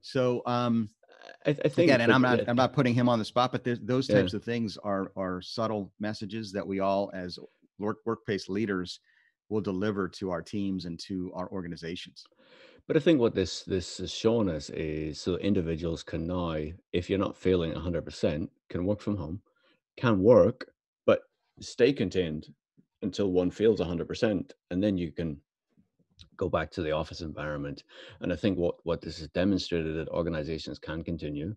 so 0.01 0.43
um 0.47 0.89
I, 1.47 1.51
I 1.51 1.55
think 1.55 1.91
again, 1.91 2.01
and 2.01 2.13
I'm 2.13 2.23
not 2.23 2.49
I'm 2.49 2.57
not 2.57 2.73
putting 2.73 2.95
him 2.95 3.09
on 3.09 3.21
the 3.21 3.25
spot, 3.25 3.53
but 3.53 3.63
those 3.65 4.09
types 4.09 4.33
yeah. 4.33 4.39
of 4.39 4.43
things 4.43 4.77
are 4.83 5.13
are 5.15 5.41
subtle 5.41 5.93
messages 6.01 6.51
that 6.51 6.67
we 6.67 6.81
all 6.81 7.13
as 7.15 7.39
work, 7.79 7.99
workplace 8.05 8.49
leaders 8.49 8.99
will 9.49 9.61
deliver 9.61 10.09
to 10.09 10.31
our 10.31 10.43
teams 10.43 10.85
and 10.85 10.99
to 10.99 11.31
our 11.37 11.49
organizations. 11.51 12.25
But 12.89 12.97
I 12.97 13.01
think 13.01 13.21
what 13.21 13.37
this 13.37 13.63
this 13.63 13.99
has 13.99 14.11
shown 14.11 14.49
us 14.49 14.69
is 14.71 15.21
so 15.21 15.37
individuals 15.37 16.03
can 16.03 16.27
now, 16.27 16.57
if 16.93 17.09
you're 17.09 17.21
not 17.21 17.37
feeling 17.37 17.73
100%, 17.73 18.49
can 18.69 18.85
work 18.85 19.01
from 19.01 19.17
home, 19.17 19.41
can 19.97 20.21
work 20.21 20.72
stay 21.63 21.93
contained 21.93 22.47
until 23.03 23.33
one 23.33 23.51
feels 23.51 23.81
100% 23.81 24.51
and 24.71 24.83
then 24.83 24.97
you 24.97 25.13
can 25.13 25.41
go 26.37 26.49
back 26.49 26.71
to 26.71 26.83
the 26.83 26.93
office 26.93 27.21
environment 27.21 27.83
and 28.21 28.33
i 28.33 28.37
think 28.37 28.57
what 28.59 28.77
what 28.85 29.01
this 29.01 29.19
has 29.19 29.29
demonstrated 29.29 29.97
that 29.97 30.09
organizations 30.09 30.79
can 30.79 31.03
continue 31.03 31.55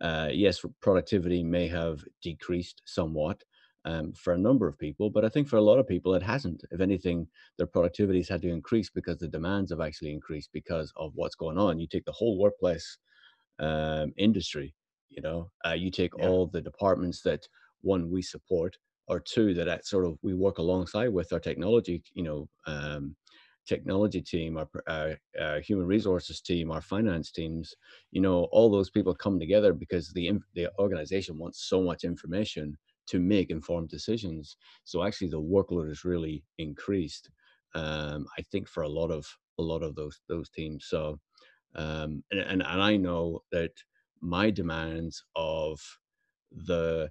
uh, 0.00 0.28
yes 0.30 0.60
productivity 0.80 1.42
may 1.42 1.66
have 1.68 2.04
decreased 2.22 2.82
somewhat 2.84 3.42
um, 3.86 4.12
for 4.12 4.32
a 4.32 4.38
number 4.38 4.66
of 4.66 4.78
people 4.78 5.10
but 5.10 5.24
i 5.24 5.28
think 5.28 5.48
for 5.48 5.56
a 5.56 5.62
lot 5.62 5.78
of 5.78 5.86
people 5.86 6.14
it 6.14 6.22
hasn't 6.22 6.62
if 6.70 6.80
anything 6.80 7.26
their 7.58 7.66
productivity 7.66 8.18
has 8.18 8.28
had 8.28 8.42
to 8.42 8.50
increase 8.50 8.88
because 8.90 9.18
the 9.18 9.28
demands 9.28 9.70
have 9.70 9.80
actually 9.80 10.12
increased 10.12 10.50
because 10.52 10.92
of 10.96 11.12
what's 11.14 11.34
going 11.34 11.58
on 11.58 11.78
you 11.78 11.86
take 11.86 12.04
the 12.04 12.12
whole 12.12 12.38
workplace 12.38 12.98
um, 13.58 14.12
industry 14.16 14.74
you 15.10 15.22
know 15.22 15.50
uh, 15.66 15.72
you 15.72 15.90
take 15.90 16.12
yeah. 16.18 16.26
all 16.26 16.46
the 16.46 16.60
departments 16.60 17.20
that 17.22 17.46
one 17.82 18.10
we 18.10 18.22
support 18.22 18.76
or 19.06 19.20
two 19.20 19.54
that 19.54 19.68
I 19.68 19.78
sort 19.82 20.06
of 20.06 20.18
we 20.22 20.34
work 20.34 20.58
alongside 20.58 21.08
with 21.08 21.32
our 21.32 21.40
technology, 21.40 22.02
you 22.14 22.22
know, 22.22 22.48
um, 22.66 23.16
technology 23.66 24.20
team, 24.20 24.58
our, 24.58 24.68
our, 24.88 25.14
our, 25.40 25.60
human 25.60 25.86
resources 25.86 26.40
team, 26.40 26.70
our 26.70 26.82
finance 26.82 27.30
teams, 27.30 27.74
you 28.10 28.20
know, 28.20 28.44
all 28.52 28.70
those 28.70 28.90
people 28.90 29.14
come 29.14 29.38
together 29.38 29.72
because 29.72 30.12
the 30.12 30.32
the 30.54 30.68
organization 30.78 31.38
wants 31.38 31.64
so 31.68 31.82
much 31.82 32.04
information 32.04 32.76
to 33.06 33.20
make 33.20 33.50
informed 33.50 33.88
decisions. 33.88 34.56
So 34.84 35.04
actually, 35.04 35.28
the 35.28 35.40
workload 35.40 35.90
is 35.90 36.04
really 36.04 36.44
increased. 36.58 37.30
Um, 37.74 38.26
I 38.38 38.42
think 38.42 38.68
for 38.68 38.82
a 38.82 38.88
lot 38.88 39.10
of 39.10 39.26
a 39.58 39.62
lot 39.62 39.82
of 39.82 39.94
those 39.94 40.20
those 40.28 40.48
teams. 40.48 40.86
So, 40.88 41.18
um, 41.74 42.22
and, 42.30 42.40
and 42.40 42.62
and 42.62 42.82
I 42.82 42.96
know 42.96 43.42
that 43.52 43.72
my 44.20 44.50
demands 44.50 45.22
of 45.36 45.80
the 46.50 47.10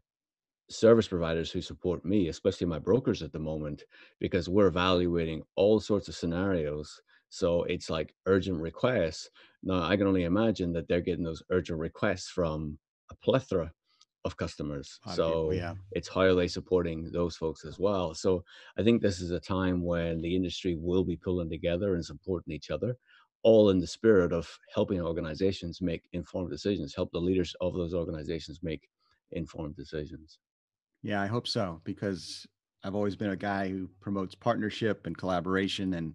service 0.70 1.08
providers 1.08 1.51
who 1.51 1.62
support 1.62 2.03
me, 2.05 2.29
especially 2.29 2.67
my 2.67 2.79
brokers 2.79 3.22
at 3.22 3.32
the 3.32 3.39
moment, 3.39 3.84
because 4.20 4.50
we're 4.50 4.67
evaluating 4.67 5.43
all 5.55 5.79
sorts 5.79 6.08
of 6.08 6.15
scenarios. 6.15 7.01
So 7.29 7.63
it's 7.63 7.89
like 7.89 8.13
urgent 8.25 8.60
requests. 8.60 9.29
Now, 9.63 9.84
I 9.84 9.98
can 9.98 10.08
only 10.08 10.24
imagine 10.24 10.74
that 10.74 10.88
they're 10.88 11.01
getting 11.01 11.24
those 11.24 11.43
urgent 11.50 11.79
requests 11.79 12.29
from 12.29 12.77
a 13.12 13.15
plethora 13.15 13.72
of 14.25 14.38
customers. 14.38 15.00
so 15.13 15.51
yeah. 15.51 15.74
it's 15.91 16.08
how 16.08 16.22
are 16.22 16.34
they 16.34 16.48
supporting 16.48 17.12
those 17.12 17.36
folks 17.36 17.65
as 17.65 17.77
well. 17.77 18.13
So 18.13 18.43
I 18.77 18.84
think 18.84 19.01
this 19.01 19.20
is 19.20 19.32
a 19.32 19.39
time 19.39 19.84
when 19.84 20.22
the 20.22 20.36
industry 20.36 20.75
will 20.79 21.03
be 21.03 21.17
pulling 21.17 21.50
together 21.50 21.96
and 21.96 22.05
supporting 22.05 22.53
each 22.53 22.72
other, 22.72 22.96
all 23.43 23.70
in 23.70 23.79
the 23.79 23.88
spirit 23.88 24.32
of 24.32 24.48
helping 24.74 25.01
organizations 25.01 25.82
make 25.82 26.08
informed 26.13 26.50
decisions, 26.50 26.96
help 26.96 27.12
the 27.12 27.20
leaders 27.20 27.53
of 27.60 27.74
those 27.74 27.93
organizations 27.93 28.60
make 28.63 28.88
informed 29.32 29.75
decisions. 29.75 30.39
Yeah, 31.04 31.22
I 31.22 31.28
hope 31.28 31.48
so 31.48 31.82
because 31.84 32.48
I've 32.84 32.96
always 32.96 33.16
been 33.16 33.32
a 33.32 33.36
guy 33.36 33.70
who 33.70 33.90
promotes 34.02 34.36
partnership 34.36 35.06
and 35.06 35.18
collaboration 35.18 35.94
and 35.94 36.14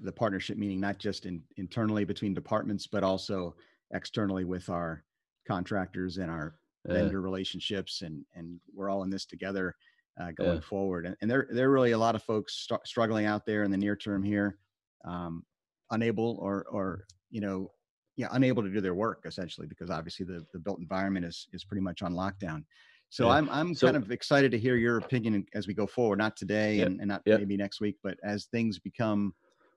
the 0.00 0.12
partnership 0.12 0.56
meaning 0.56 0.80
not 0.80 0.98
just 0.98 1.26
in, 1.26 1.42
internally 1.56 2.04
between 2.04 2.32
departments 2.32 2.86
but 2.86 3.04
also 3.04 3.54
externally 3.92 4.44
with 4.44 4.70
our 4.70 5.04
contractors 5.46 6.16
and 6.16 6.30
our 6.30 6.54
vendor 6.86 7.20
relationships 7.20 8.00
and 8.00 8.24
and 8.34 8.58
we're 8.74 8.88
all 8.88 9.02
in 9.02 9.10
this 9.10 9.26
together 9.26 9.74
uh, 10.20 10.30
going 10.32 10.54
yeah. 10.54 10.60
forward 10.60 11.04
and, 11.04 11.16
and 11.20 11.30
there 11.30 11.46
there 11.50 11.68
are 11.68 11.72
really 11.72 11.92
a 11.92 11.98
lot 11.98 12.14
of 12.14 12.22
folks 12.22 12.66
st- 12.66 12.86
struggling 12.86 13.26
out 13.26 13.44
there 13.44 13.62
in 13.62 13.70
the 13.70 13.76
near 13.76 13.94
term 13.94 14.22
here 14.22 14.58
um, 15.04 15.44
unable 15.90 16.38
or 16.40 16.64
or 16.70 17.04
you 17.30 17.42
know 17.42 17.70
yeah 18.16 18.28
unable 18.32 18.62
to 18.62 18.70
do 18.70 18.80
their 18.80 18.94
work 18.94 19.22
essentially 19.26 19.66
because 19.66 19.90
obviously 19.90 20.24
the 20.24 20.44
the 20.54 20.58
built 20.58 20.80
environment 20.80 21.26
is 21.26 21.46
is 21.52 21.64
pretty 21.64 21.82
much 21.82 22.02
on 22.02 22.14
lockdown 22.14 22.64
so 23.10 23.26
yeah. 23.26 23.32
I'm 23.32 23.48
I'm 23.50 23.74
so, 23.74 23.86
kind 23.86 23.96
of 23.96 24.10
excited 24.10 24.50
to 24.52 24.58
hear 24.58 24.76
your 24.76 24.98
opinion 24.98 25.46
as 25.54 25.66
we 25.66 25.74
go 25.74 25.86
forward, 25.86 26.18
not 26.18 26.36
today 26.36 26.76
yeah, 26.76 26.86
and, 26.86 27.00
and, 27.00 27.08
not 27.08 27.22
yeah. 27.24 27.38
maybe 27.38 27.56
next 27.56 27.80
week, 27.80 27.96
but 28.02 28.18
as 28.22 28.46
things 28.46 28.78
become 28.78 29.34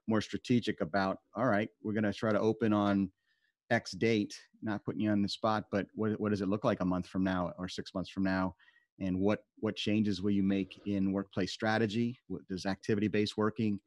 more 0.07 0.21
strategic 0.21 0.81
about, 0.81 1.17
all 1.35 1.45
right, 1.45 1.69
we're 1.83 1.93
going 1.93 2.03
to 2.03 2.13
try 2.13 2.31
to 2.31 2.39
open 2.39 2.73
on 2.73 3.09
X 3.69 3.91
date, 3.91 4.35
not 4.61 4.83
putting 4.83 5.01
you 5.01 5.09
on 5.09 5.21
the 5.21 5.29
spot, 5.29 5.65
but 5.71 5.87
what, 5.95 6.19
what 6.19 6.29
does 6.29 6.41
it 6.41 6.49
look 6.49 6.65
like 6.65 6.81
a 6.81 6.85
month 6.85 7.07
from 7.07 7.23
now 7.23 7.53
or 7.57 7.67
six 7.69 7.93
months 7.93 8.09
from 8.09 8.23
now? 8.23 8.53
And 8.99 9.17
what, 9.19 9.39
what 9.59 9.75
changes 9.75 10.21
will 10.21 10.31
you 10.31 10.43
make 10.43 10.81
in 10.85 11.13
workplace 11.13 11.53
strategy? 11.53 12.19
What, 12.27 12.45
does 12.47 12.65
activity-based 12.65 13.37
working 13.37 13.79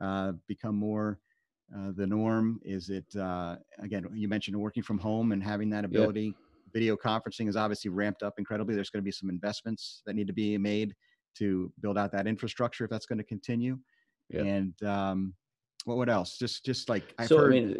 uh, 0.00 0.32
become 0.46 0.76
more 0.76 1.18
uh, 1.74 1.92
the 1.96 2.06
norm? 2.06 2.60
Is 2.64 2.90
it, 2.90 3.06
uh, 3.16 3.56
again, 3.78 4.06
you 4.12 4.28
mentioned 4.28 4.56
working 4.60 4.82
from 4.82 4.98
home 4.98 5.32
and 5.32 5.42
having 5.42 5.70
that 5.70 5.84
ability 5.84 6.34
video 6.72 6.96
conferencing 6.96 7.48
is 7.48 7.56
obviously 7.56 7.90
ramped 7.90 8.22
up 8.22 8.34
incredibly. 8.38 8.74
There's 8.74 8.90
going 8.90 9.02
to 9.02 9.04
be 9.04 9.12
some 9.12 9.28
investments 9.28 10.02
that 10.06 10.14
need 10.14 10.26
to 10.26 10.32
be 10.32 10.56
made 10.58 10.94
to 11.38 11.72
build 11.80 11.98
out 11.98 12.12
that 12.12 12.26
infrastructure 12.26 12.84
if 12.84 12.90
that's 12.90 13.06
going 13.06 13.18
to 13.18 13.24
continue. 13.24 13.78
Yeah. 14.28 14.42
And 14.42 14.82
um, 14.82 15.34
what 15.84 15.96
what 15.96 16.08
else? 16.08 16.38
Just 16.38 16.64
just 16.64 16.88
like 16.88 17.14
I've 17.18 17.28
so 17.28 17.38
heard. 17.38 17.52
I 17.52 17.54
mean, 17.54 17.78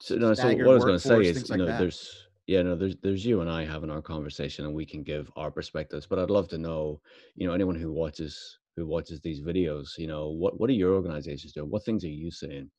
so, 0.00 0.16
no, 0.16 0.34
so 0.34 0.46
what 0.48 0.60
I 0.60 0.74
was 0.74 0.84
going 0.84 0.98
to 0.98 1.00
say 1.00 1.20
is, 1.20 1.48
you 1.48 1.56
know, 1.56 1.66
that. 1.66 1.78
there's 1.78 2.26
yeah, 2.46 2.62
no, 2.62 2.76
there's 2.76 2.96
there's 3.02 3.24
you 3.24 3.40
and 3.40 3.50
I 3.50 3.64
having 3.64 3.90
our 3.90 4.02
conversation, 4.02 4.64
and 4.64 4.74
we 4.74 4.86
can 4.86 5.02
give 5.02 5.30
our 5.36 5.50
perspectives. 5.50 6.06
But 6.06 6.18
I'd 6.18 6.30
love 6.30 6.48
to 6.48 6.58
know, 6.58 7.00
you 7.34 7.46
know, 7.46 7.54
anyone 7.54 7.76
who 7.76 7.92
watches 7.92 8.58
who 8.76 8.86
watches 8.86 9.20
these 9.20 9.40
videos, 9.40 9.98
you 9.98 10.06
know, 10.06 10.28
what 10.28 10.60
what 10.60 10.70
are 10.70 10.74
your 10.74 10.94
organizations 10.94 11.52
doing? 11.52 11.70
What 11.70 11.84
things 11.84 12.04
are 12.04 12.08
you 12.08 12.30
seeing? 12.30 12.70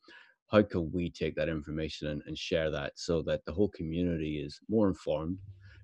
How 0.48 0.62
can 0.64 0.92
we 0.92 1.10
take 1.10 1.36
that 1.36 1.50
information 1.50 2.08
and, 2.08 2.22
and 2.26 2.38
share 2.38 2.72
that 2.72 2.98
so 2.98 3.22
that 3.24 3.46
the 3.46 3.54
whole 3.54 3.70
community 3.70 4.40
is 4.40 4.60
more 4.70 4.88
informed? 4.88 5.40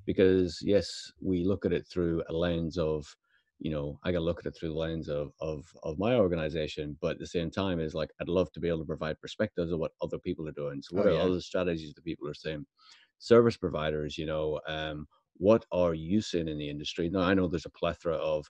Because 0.05 0.59
yes, 0.61 1.11
we 1.21 1.43
look 1.43 1.65
at 1.65 1.73
it 1.73 1.87
through 1.87 2.23
a 2.29 2.33
lens 2.33 2.77
of 2.77 3.15
you 3.59 3.71
know, 3.71 3.97
I 4.03 4.11
got 4.11 4.19
to 4.19 4.25
look 4.25 4.39
at 4.39 4.45
it 4.45 4.55
through 4.57 4.69
the 4.69 4.75
lens 4.75 5.07
of 5.07 5.31
of 5.39 5.65
of 5.83 5.97
my 5.97 6.15
organization, 6.15 6.97
but 6.99 7.11
at 7.11 7.19
the 7.19 7.27
same 7.27 7.49
time, 7.49 7.79
is 7.79 7.93
like 7.93 8.09
I'd 8.19 8.27
love 8.27 8.51
to 8.53 8.59
be 8.59 8.67
able 8.67 8.79
to 8.79 8.85
provide 8.85 9.21
perspectives 9.21 9.71
of 9.71 9.79
what 9.79 9.93
other 10.01 10.19
people 10.19 10.47
are 10.49 10.51
doing. 10.53 10.81
So, 10.81 10.95
what 10.97 11.05
oh 11.05 11.07
are 11.07 11.15
yeah, 11.15 11.21
other 11.21 11.39
strategies 11.39 11.93
that 11.93 12.03
people 12.03 12.27
are 12.27 12.33
saying? 12.33 12.65
Service 13.19 13.55
providers, 13.55 14.17
you 14.17 14.25
know, 14.25 14.59
um, 14.67 15.07
what 15.37 15.65
are 15.71 15.93
you 15.93 16.21
seeing 16.21 16.47
in 16.49 16.57
the 16.57 16.69
industry? 16.69 17.09
Now, 17.09 17.21
I 17.21 17.33
know 17.33 17.47
there's 17.47 17.65
a 17.65 17.69
plethora 17.69 18.15
of 18.17 18.47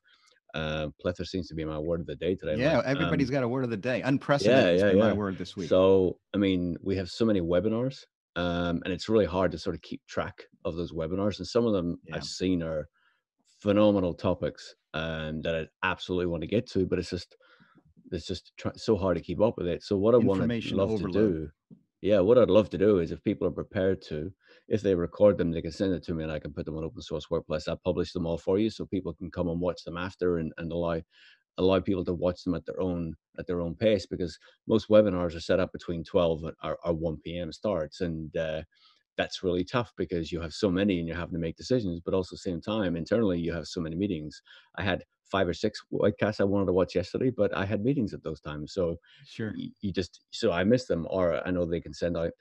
uh, 0.53 0.89
plethora 0.99 1.25
seems 1.25 1.47
to 1.47 1.55
be 1.55 1.65
my 1.65 1.79
word 1.79 2.01
of 2.01 2.05
the 2.07 2.15
day 2.15 2.35
today, 2.35 2.55
yeah. 2.57 2.75
Mike. 2.77 2.85
Everybody's 2.85 3.29
Um, 3.29 3.33
got 3.33 3.43
a 3.43 3.47
word 3.47 3.63
of 3.63 3.69
the 3.69 3.77
day. 3.77 3.97
yeah, 3.99 4.07
Unprecedented 4.07 4.73
has 4.73 4.81
yeah, 4.81 4.89
been 4.91 4.99
my 4.99 5.13
word 5.13 5.37
this 5.37 5.55
week. 5.55 5.69
So, 5.69 6.19
I 6.33 6.37
mean, 6.37 6.77
we 6.81 6.95
have 6.97 7.09
so 7.09 7.25
many 7.25 7.41
webinars, 7.41 8.05
um, 8.35 8.81
and 8.83 8.93
it's 8.93 9.09
really 9.09 9.25
hard 9.25 9.51
to 9.51 9.57
sort 9.57 9.75
of 9.75 9.81
keep 9.81 10.01
track 10.07 10.43
of 10.65 10.75
those 10.75 10.91
webinars. 10.91 11.39
And 11.39 11.47
some 11.47 11.65
of 11.65 11.73
them 11.73 11.97
Yeah. 12.05 12.15
I've 12.15 12.23
seen 12.25 12.61
are 12.63 12.87
phenomenal 13.61 14.13
topics 14.13 14.75
um, 14.93 15.41
that 15.41 15.55
I 15.55 15.67
absolutely 15.87 16.27
want 16.27 16.41
to 16.41 16.47
get 16.47 16.67
to, 16.71 16.85
but 16.85 16.99
it's 16.99 17.09
just 17.09 17.35
it's 18.11 18.27
just 18.27 18.53
try, 18.57 18.71
so 18.75 18.95
hard 18.97 19.17
to 19.17 19.23
keep 19.23 19.41
up 19.41 19.57
with 19.57 19.67
it. 19.67 19.83
So, 19.83 19.97
what 19.97 20.13
I 20.13 20.17
want 20.19 20.41
to 20.41 20.75
love 20.75 20.95
to 20.97 21.07
do, 21.07 21.49
yeah, 22.01 22.19
what 22.19 22.37
I'd 22.37 22.49
love 22.49 22.69
to 22.71 22.77
do 22.77 22.99
is 22.99 23.11
if 23.11 23.23
people 23.23 23.47
are 23.47 23.51
prepared 23.51 24.01
to, 24.09 24.31
if 24.67 24.81
they 24.81 24.95
record 24.95 25.37
them, 25.37 25.51
they 25.51 25.61
can 25.61 25.71
send 25.71 25.93
it 25.93 26.03
to 26.03 26.13
me, 26.13 26.23
and 26.23 26.31
I 26.31 26.39
can 26.39 26.53
put 26.53 26.65
them 26.65 26.77
on 26.77 26.83
open 26.83 27.01
source 27.01 27.29
workplace. 27.29 27.67
I'll 27.67 27.77
publish 27.77 28.13
them 28.13 28.25
all 28.25 28.37
for 28.37 28.59
you, 28.59 28.69
so 28.69 28.85
people 28.85 29.13
can 29.13 29.29
come 29.31 29.49
and 29.49 29.59
watch 29.59 29.83
them 29.83 29.97
after, 29.97 30.37
and, 30.37 30.53
and 30.57 30.71
allow 30.71 31.01
allow 31.57 31.79
people 31.79 32.03
to 32.05 32.13
watch 32.13 32.43
them 32.43 32.55
at 32.55 32.65
their 32.65 32.79
own 32.81 33.15
at 33.37 33.45
their 33.47 33.61
own 33.61 33.75
pace 33.75 34.05
because 34.05 34.39
most 34.67 34.89
webinars 34.89 35.35
are 35.35 35.39
set 35.39 35.59
up 35.59 35.71
between 35.71 36.03
12 36.03 36.43
and- 36.43 36.55
or, 36.63 36.77
or 36.83 36.93
1 36.93 37.17
p.m 37.23 37.51
starts 37.51 38.01
and 38.01 38.35
uh, 38.37 38.61
that's 39.17 39.43
really 39.43 39.63
tough 39.63 39.93
because 39.95 40.31
you 40.31 40.41
have 40.41 40.53
so 40.53 40.71
many 40.71 40.97
and 40.99 41.07
you're 41.07 41.17
having 41.17 41.33
to 41.33 41.39
make 41.39 41.55
decisions 41.55 41.99
but 42.03 42.13
also 42.13 42.35
same 42.35 42.59
time 42.59 42.95
internally 42.95 43.39
you 43.39 43.53
have 43.53 43.67
so 43.67 43.79
many 43.79 43.95
meetings 43.95 44.41
i 44.75 44.81
had 44.83 45.03
five 45.25 45.47
or 45.47 45.53
six 45.53 45.81
webcasts 45.91 46.41
i 46.41 46.43
wanted 46.43 46.65
to 46.65 46.73
watch 46.73 46.95
yesterday 46.95 47.29
but 47.29 47.55
i 47.55 47.65
had 47.65 47.83
meetings 47.83 48.13
at 48.13 48.23
those 48.23 48.41
times 48.41 48.73
so 48.73 48.95
Sure. 49.25 49.53
you 49.81 49.91
just 49.91 50.21
so 50.31 50.51
i 50.51 50.63
miss 50.63 50.85
them 50.85 51.05
or 51.09 51.45
i 51.47 51.51
know 51.51 51.65
they 51.65 51.81
can 51.81 51.93
send 51.93 52.17
out 52.17 52.31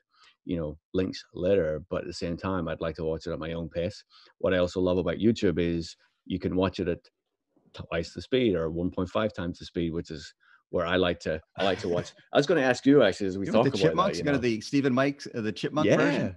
you 0.45 0.57
know 0.57 0.77
links 0.93 1.25
later 1.35 1.83
but 1.89 2.03
at 2.03 2.07
the 2.07 2.13
same 2.13 2.37
time 2.37 2.69
i'd 2.69 2.81
like 2.81 2.97
to 2.97 3.05
watch 3.05 3.27
it 3.27 3.33
at 3.33 3.39
my 3.39 3.53
own 3.53 3.69
pace 3.69 4.03
what 4.39 4.53
i 4.53 4.59
also 4.59 4.81
love 4.81 4.99
about 4.99 5.19
youtube 5.19 5.59
is 5.59 5.97
you 6.27 6.39
can 6.39 6.57
watch 6.57 6.81
it 6.81 6.89
at 6.89 6.99
twice 7.75 8.13
the 8.13 8.21
speed 8.21 8.55
or 8.55 8.71
1.5 8.71 9.33
times 9.33 9.59
the 9.59 9.65
speed 9.65 9.93
which 9.93 10.11
is 10.11 10.35
where 10.71 10.87
i 10.87 10.97
like 10.97 11.21
to 11.21 11.41
i 11.59 11.65
like 11.65 11.79
to 11.79 11.89
watch 11.89 12.13
i 12.33 12.37
was 12.37 12.47
going 12.47 12.61
to 12.61 12.67
ask 12.67 12.85
you 12.87 13.03
actually 13.03 13.27
as 13.29 13.39
we 13.39 13.47
You 13.47 13.53
talk 13.53 13.65
went 13.65 13.75
about 13.75 13.79
the 13.79 13.89
chipmunks. 13.89 14.19
that, 14.19 14.25
you 14.25 14.25
to 14.25 14.33
know. 14.33 14.39
the 14.39 14.61
Stephen 14.61 14.93
Mike's 14.95 15.29
uh, 15.35 15.41
the 15.41 15.53
chipmunk 15.53 15.87
yeah 15.87 15.97
version. 15.97 16.37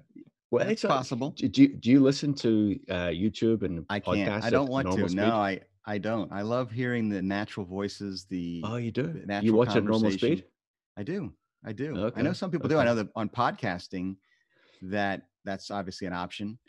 well 0.52 0.68
it's 0.70 0.84
possible. 0.84 1.32
do, 1.32 1.48
do, 1.48 1.62
you, 1.64 1.68
do 1.76 1.90
you 1.90 2.00
listen 2.00 2.34
to 2.36 2.80
uh, 2.90 3.08
youtube 3.08 3.64
and 3.64 3.86
I 3.90 4.00
podcasts 4.00 4.26
can't. 4.26 4.44
I 4.46 4.50
don't 4.50 4.70
want 4.70 4.92
to. 4.92 5.10
speed? 5.10 5.16
No, 5.18 5.36
I 5.36 5.62
I 5.88 5.98
don't. 6.00 6.32
I 6.32 6.42
love 6.42 6.72
hearing 6.72 7.10
the 7.10 7.22
natural 7.22 7.66
voices. 7.66 8.26
The 8.30 8.62
oh 8.66 8.78
you 8.78 8.92
do 8.92 9.04
the 9.08 9.26
natural 9.26 9.46
you 9.46 9.54
watch 9.54 9.76
at 9.76 9.84
normal 9.84 10.12
speed 10.12 10.46
I 10.98 11.04
do. 11.04 11.34
I 11.66 11.74
do. 11.74 12.12
I 12.16 12.22
know 12.22 12.34
some 12.34 12.52
people 12.52 12.70
do. 12.70 12.78
I 12.78 12.86
know 12.86 12.96
that 12.96 13.08
on 13.16 13.30
podcasting, 13.30 14.18
that 14.84 15.24
that's 15.44 15.72
obviously 15.72 16.08
an 16.08 16.14
option. 16.14 16.60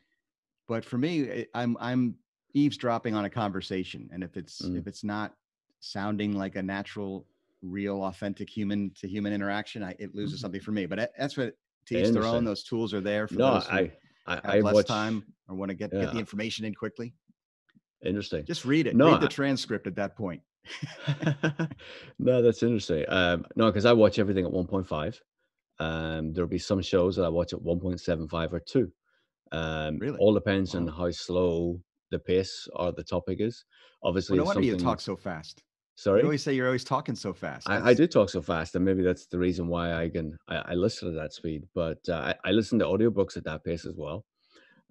But 0.69 0.85
for 0.85 0.99
me, 0.99 1.47
I'm 1.55 1.77
I'm 1.81 2.17
eavesdropping 2.55 3.15
on 3.15 3.25
a 3.25 3.31
conversation, 3.31 4.09
and 4.13 4.25
if 4.25 4.37
it's 4.37 4.63
Mm. 4.63 4.79
if 4.79 4.87
it's 4.87 5.05
not 5.05 5.37
sounding 5.81 6.33
like 6.33 6.57
a 6.57 6.63
natural, 6.63 7.27
real, 7.63 8.03
authentic 8.05 8.49
human 8.49 8.91
to 8.95 9.07
human 9.07 9.33
interaction, 9.33 9.83
I, 9.83 9.95
it 9.99 10.15
loses 10.15 10.39
Mhm. 10.39 10.43
something 10.43 10.61
for 10.61 10.73
me. 10.73 10.87
But 10.87 11.13
that's 11.19 11.37
what 11.37 11.55
to 11.87 11.99
each 11.99 12.13
their 12.13 12.25
own. 12.25 12.45
Those 12.45 12.65
tools 12.65 12.95
are 12.95 13.01
there 13.01 13.29
for 13.29 13.35
no 13.35 13.55
those 13.55 13.67
who 13.67 13.77
i 13.77 13.93
i 14.27 14.35
have 14.37 14.45
i 14.45 14.61
less 14.61 14.85
time 14.85 15.25
or 15.49 15.55
want 15.55 15.69
to 15.69 15.75
get 15.75 15.91
get 15.93 16.13
the 16.13 16.19
information 16.19 16.65
in 16.65 16.75
quickly. 16.75 17.15
interesting 18.03 18.45
Just 18.47 18.65
read 18.65 18.87
it. 18.87 18.97
No, 18.97 19.13
read 19.13 19.21
the 19.21 19.29
transcript 19.29 19.87
at 19.87 19.95
that 19.97 20.17
point. 20.17 20.43
no, 22.19 22.43
that's 22.43 22.63
interesting. 22.63 23.05
Um, 23.09 23.45
no, 23.57 23.67
because 23.67 23.85
I 23.85 23.93
watch 23.93 24.19
everything 24.19 24.45
at 24.45 24.53
1.5. 24.53 25.21
Um, 25.79 26.33
there'll 26.33 26.49
be 26.49 26.59
some 26.59 26.81
shows 26.83 27.17
that 27.17 27.25
I 27.25 27.29
watch 27.29 27.53
at 27.53 27.63
1.75 27.63 28.53
or 28.53 28.61
2. 28.61 28.93
Um, 29.53 30.01
Really? 30.01 30.19
all 30.19 30.35
depends 30.35 30.75
on 30.75 30.87
how 30.89 31.11
slow 31.11 31.83
the 32.11 32.19
pace 32.19 32.69
or 32.75 32.93
the 32.93 33.05
topic 33.05 33.41
is. 33.41 33.65
Obviously, 34.03 34.39
Well, 34.39 34.45
no 34.45 34.49
wonder 34.49 34.67
you 34.67 34.75
talk 34.77 35.01
so 35.01 35.17
fast. 35.17 35.63
Sorry, 35.97 36.21
You 36.21 36.27
always 36.27 36.43
say 36.43 36.55
you're 36.55 36.67
always 36.67 36.85
talking 36.85 37.15
so 37.15 37.33
fast. 37.33 37.67
I, 37.67 37.91
I 37.91 37.95
do 37.95 38.07
talk 38.07 38.31
so 38.31 38.43
fast, 38.43 38.75
and 38.75 38.85
maybe 38.85 39.03
that's 39.03 39.27
the 39.27 39.39
reason 39.39 39.67
why 39.69 39.93
I 39.93 40.09
can 40.09 40.37
I, 40.49 40.57
I 40.57 40.75
listen 40.75 41.09
at 41.09 41.15
that 41.15 41.33
speed. 41.33 41.69
But 41.75 41.99
uh, 42.09 42.35
I, 42.45 42.49
I 42.49 42.53
listen 42.53 42.79
to 42.79 42.85
audiobooks 42.85 43.37
at 43.37 43.45
that 43.45 43.65
pace 43.65 43.85
as 43.85 43.95
well, 43.97 44.25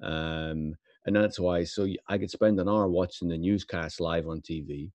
um, 0.02 0.76
and 1.06 1.16
that's 1.16 1.40
why. 1.40 1.64
So 1.66 1.88
I 2.08 2.18
could 2.18 2.32
spend 2.32 2.60
an 2.60 2.70
hour 2.70 2.90
watching 2.90 3.30
the 3.30 3.38
newscast 3.38 4.02
live 4.02 4.28
on 4.28 4.42
TV, 4.42 4.92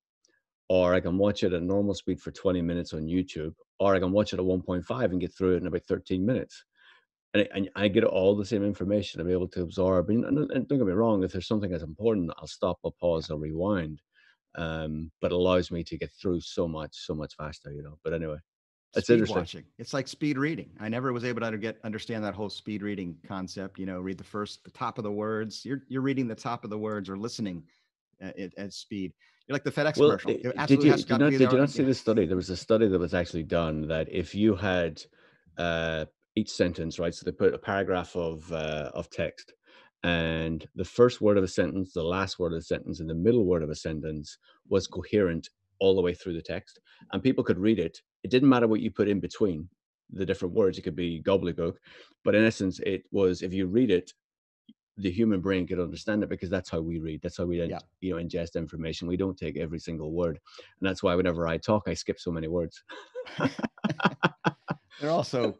or 0.70 0.94
I 0.94 1.00
can 1.00 1.18
watch 1.18 1.42
it 1.42 1.52
at 1.52 1.64
normal 1.64 1.94
speed 1.94 2.20
for 2.20 2.30
20 2.30 2.62
minutes 2.62 2.94
on 2.94 3.02
YouTube, 3.02 3.54
or 3.80 3.96
I 3.96 3.98
can 3.98 4.12
watch 4.12 4.32
it 4.32 4.38
at 4.38 4.44
1.5 4.44 5.04
and 5.10 5.20
get 5.20 5.34
through 5.34 5.54
it 5.54 5.62
in 5.62 5.66
about 5.66 5.82
13 5.82 6.24
minutes. 6.24 6.64
And, 7.34 7.42
I- 7.42 7.56
and 7.56 7.70
I 7.74 7.88
get 7.88 8.04
all 8.04 8.36
the 8.36 8.44
same 8.44 8.62
information. 8.62 9.20
I'm 9.20 9.28
able 9.28 9.48
to 9.48 9.62
absorb. 9.62 10.10
And, 10.10 10.24
and 10.24 10.68
don't 10.68 10.78
get 10.78 10.86
me 10.86 10.92
wrong, 10.92 11.24
if 11.24 11.32
there's 11.32 11.48
something 11.48 11.72
that's 11.72 11.82
important, 11.82 12.30
I'll 12.38 12.46
stop, 12.46 12.78
I'll 12.84 12.92
pause, 12.92 13.32
I'll 13.32 13.38
rewind. 13.38 14.00
Um, 14.54 15.10
but 15.20 15.32
it 15.32 15.34
allows 15.34 15.72
me 15.72 15.82
to 15.82 15.98
get 15.98 16.12
through 16.12 16.40
so 16.40 16.68
much, 16.68 16.94
so 16.94 17.16
much 17.16 17.34
faster, 17.34 17.72
you 17.72 17.82
know. 17.82 17.98
But 18.04 18.14
anyway, 18.14 18.38
it's 18.94 19.06
speed 19.06 19.14
interesting. 19.14 19.40
watching. 19.40 19.64
It's 19.78 19.92
like 19.92 20.06
speed 20.06 20.38
reading. 20.38 20.70
I 20.78 20.88
never 20.88 21.12
was 21.12 21.24
able 21.24 21.40
to 21.40 21.58
get 21.58 21.78
understand 21.82 22.22
that 22.24 22.34
whole 22.34 22.50
speed 22.50 22.82
reading 22.82 23.16
concept. 23.26 23.80
You 23.80 23.86
know, 23.86 23.98
read 24.00 24.18
the 24.18 24.24
first, 24.24 24.62
the 24.62 24.70
top 24.70 24.98
of 24.98 25.04
the 25.04 25.12
words. 25.12 25.64
You're 25.64 25.82
you're 25.88 26.02
reading 26.02 26.28
the 26.28 26.34
top 26.34 26.62
of 26.62 26.70
the 26.70 26.78
words 26.78 27.08
or 27.08 27.16
listening 27.16 27.64
at, 28.20 28.38
at, 28.38 28.58
at 28.58 28.72
speed. 28.72 29.12
You're 29.50 29.56
like 29.56 29.64
the 29.64 29.72
FedEx 29.72 29.96
Well, 29.96 30.16
commercial. 30.16 30.30
It 30.30 30.66
did 30.68 30.84
you 30.84 30.92
has 30.92 31.04
did 31.04 31.10
you 31.10 31.18
not, 31.18 31.30
did 31.32 31.40
you 31.50 31.58
not 31.58 31.70
see 31.70 31.82
the 31.82 31.92
study? 31.92 32.24
There 32.24 32.36
was 32.36 32.50
a 32.50 32.56
study 32.56 32.86
that 32.86 32.98
was 33.00 33.14
actually 33.14 33.42
done 33.42 33.88
that 33.88 34.06
if 34.08 34.32
you 34.32 34.54
had 34.54 35.02
uh, 35.58 36.04
each 36.36 36.50
sentence, 36.50 37.00
right? 37.00 37.12
So 37.12 37.24
they 37.24 37.32
put 37.32 37.52
a 37.52 37.58
paragraph 37.58 38.14
of 38.14 38.52
uh, 38.52 38.92
of 38.94 39.10
text, 39.10 39.52
and 40.04 40.64
the 40.76 40.84
first 40.84 41.20
word 41.20 41.36
of 41.36 41.42
a 41.42 41.48
sentence, 41.48 41.92
the 41.92 42.04
last 42.04 42.38
word 42.38 42.52
of 42.52 42.60
a 42.60 42.62
sentence, 42.62 43.00
and 43.00 43.10
the 43.10 43.14
middle 43.16 43.44
word 43.44 43.64
of 43.64 43.70
a 43.70 43.74
sentence 43.74 44.38
was 44.68 44.86
coherent 44.86 45.48
all 45.80 45.96
the 45.96 46.02
way 46.02 46.14
through 46.14 46.34
the 46.34 46.42
text, 46.42 46.78
and 47.12 47.20
people 47.20 47.42
could 47.42 47.58
read 47.58 47.80
it. 47.80 48.00
It 48.22 48.30
didn't 48.30 48.50
matter 48.50 48.68
what 48.68 48.82
you 48.82 48.92
put 48.92 49.08
in 49.08 49.18
between 49.18 49.68
the 50.10 50.24
different 50.24 50.54
words; 50.54 50.78
it 50.78 50.82
could 50.82 50.94
be 50.94 51.24
gobbledygook, 51.24 51.74
but 52.22 52.36
in 52.36 52.44
essence, 52.44 52.78
it 52.86 53.02
was 53.10 53.42
if 53.42 53.52
you 53.52 53.66
read 53.66 53.90
it. 53.90 54.12
The 54.96 55.10
human 55.10 55.40
brain 55.40 55.66
could 55.66 55.80
understand 55.80 56.22
it 56.22 56.28
because 56.28 56.50
that's 56.50 56.68
how 56.68 56.80
we 56.80 56.98
read. 56.98 57.22
That's 57.22 57.36
how 57.38 57.44
we, 57.46 57.62
Yeah. 57.62 57.78
you 58.00 58.10
know, 58.16 58.22
ingest 58.22 58.54
information. 58.56 59.08
We 59.08 59.16
don't 59.16 59.36
take 59.38 59.56
every 59.56 59.78
single 59.78 60.12
word, 60.12 60.38
and 60.58 60.88
that's 60.88 61.02
why 61.02 61.14
whenever 61.14 61.46
I 61.46 61.56
talk, 61.58 61.84
I 61.86 61.94
skip 61.94 62.18
so 62.20 62.30
many 62.30 62.48
words. 62.48 62.82
They're 65.00 65.10
also 65.10 65.56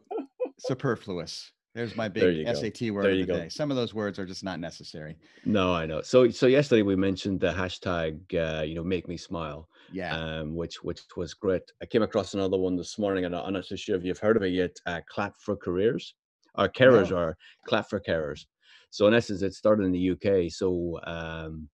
superfluous. 0.59 1.51
There's 1.73 1.95
my 1.95 2.09
There 2.09 2.31
big 2.33 2.45
go. 2.45 2.53
SAT 2.53 2.91
word 2.91 3.05
There 3.05 3.11
of 3.13 3.17
the 3.19 3.25
go. 3.25 3.39
day. 3.39 3.49
Some 3.49 3.71
of 3.71 3.77
those 3.77 3.93
words 3.93 4.19
are 4.19 4.25
just 4.25 4.43
not 4.43 4.59
necessary. 4.59 5.17
No, 5.45 5.73
I 5.73 5.85
know. 5.85 6.01
So, 6.01 6.29
so 6.29 6.45
yesterday 6.47 6.81
we 6.81 6.97
mentioned 6.97 7.39
the 7.39 7.51
hashtag, 7.51 8.19
uh, 8.35 8.63
you 8.63 8.75
know, 8.75 8.83
make 8.83 9.07
me 9.07 9.15
smile, 9.15 9.69
Yeah. 9.91 10.15
um, 10.15 10.53
which 10.55 10.83
which 10.83 11.01
was 11.15 11.33
great. 11.33 11.63
I 11.81 11.85
came 11.85 12.03
across 12.03 12.33
another 12.33 12.57
one 12.57 12.75
this 12.75 12.99
morning, 12.99 13.23
and 13.25 13.33
I'm 13.35 13.53
not 13.53 13.65
so 13.65 13.77
sure 13.77 13.95
if 13.95 14.03
you've 14.03 14.19
heard 14.19 14.35
of 14.37 14.43
it 14.43 14.49
yet. 14.49 14.75
Uh, 14.85 14.99
Clap 15.07 15.37
for 15.37 15.55
Careers, 15.55 16.13
or 16.55 16.67
carers, 16.67 17.09
No. 17.09 17.17
or 17.17 17.37
Clap 17.65 17.89
for 17.89 18.01
Carers. 18.01 18.45
So, 18.91 19.07
in 19.07 19.13
essence, 19.13 19.41
it 19.41 19.53
started 19.53 19.83
in 19.85 19.91
the 19.91 20.11
UK. 20.11 20.51
So, 20.51 20.99
um, 21.05 21.69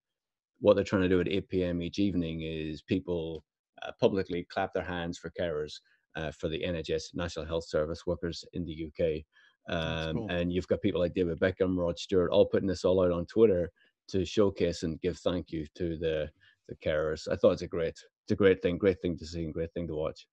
what 0.59 0.75
they're 0.75 0.83
trying 0.83 1.03
to 1.03 1.09
do 1.09 1.19
at 1.19 1.27
8 1.27 1.49
p.m. 1.49 1.81
each 1.81 1.99
evening 1.99 2.41
is 2.41 2.81
people 2.81 3.43
uh, 3.83 3.91
publicly 3.99 4.47
clap 4.49 4.73
their 4.73 4.83
hands 4.83 5.17
for 5.17 5.31
carers 5.39 5.73
uh, 6.15 6.31
for 6.31 6.47
the 6.47 6.61
NHS 6.63 7.13
National 7.13 7.45
Health 7.45 7.67
Service 7.67 8.07
workers 8.07 8.43
in 8.53 8.65
the 8.65 8.87
UK. 8.87 9.23
Um, 9.69 10.15
cool. 10.15 10.27
And 10.31 10.51
you've 10.51 10.67
got 10.67 10.81
people 10.81 11.01
like 11.01 11.13
David 11.13 11.39
Beckham, 11.39 11.77
Rod 11.77 11.99
Stewart, 11.99 12.31
all 12.31 12.45
putting 12.45 12.67
this 12.67 12.85
all 12.85 13.03
out 13.03 13.11
on 13.11 13.25
Twitter 13.25 13.69
to 14.09 14.25
showcase 14.25 14.83
and 14.83 14.99
give 15.01 15.17
thank 15.19 15.51
you 15.51 15.65
to 15.75 15.97
the 15.97 16.29
the 16.69 16.75
carers. 16.77 17.27
I 17.31 17.35
thought 17.35 17.51
it's 17.51 17.61
a 17.61 17.67
great, 17.67 17.89
it's 18.23 18.31
a 18.31 18.35
great 18.35 18.61
thing, 18.61 18.77
great 18.77 19.01
thing 19.01 19.17
to 19.17 19.25
see, 19.25 19.43
and 19.45 19.53
great 19.53 19.73
thing 19.73 19.87
to 19.87 19.95
watch. 19.95 20.27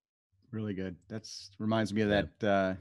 Really 0.51 0.75
good. 0.75 0.97
That's 1.09 1.51
reminds 1.59 1.92
me 1.92 2.03
of 2.03 2.11
Yeah. 2.11 2.23
that 2.40 2.49
uh, 2.49 2.75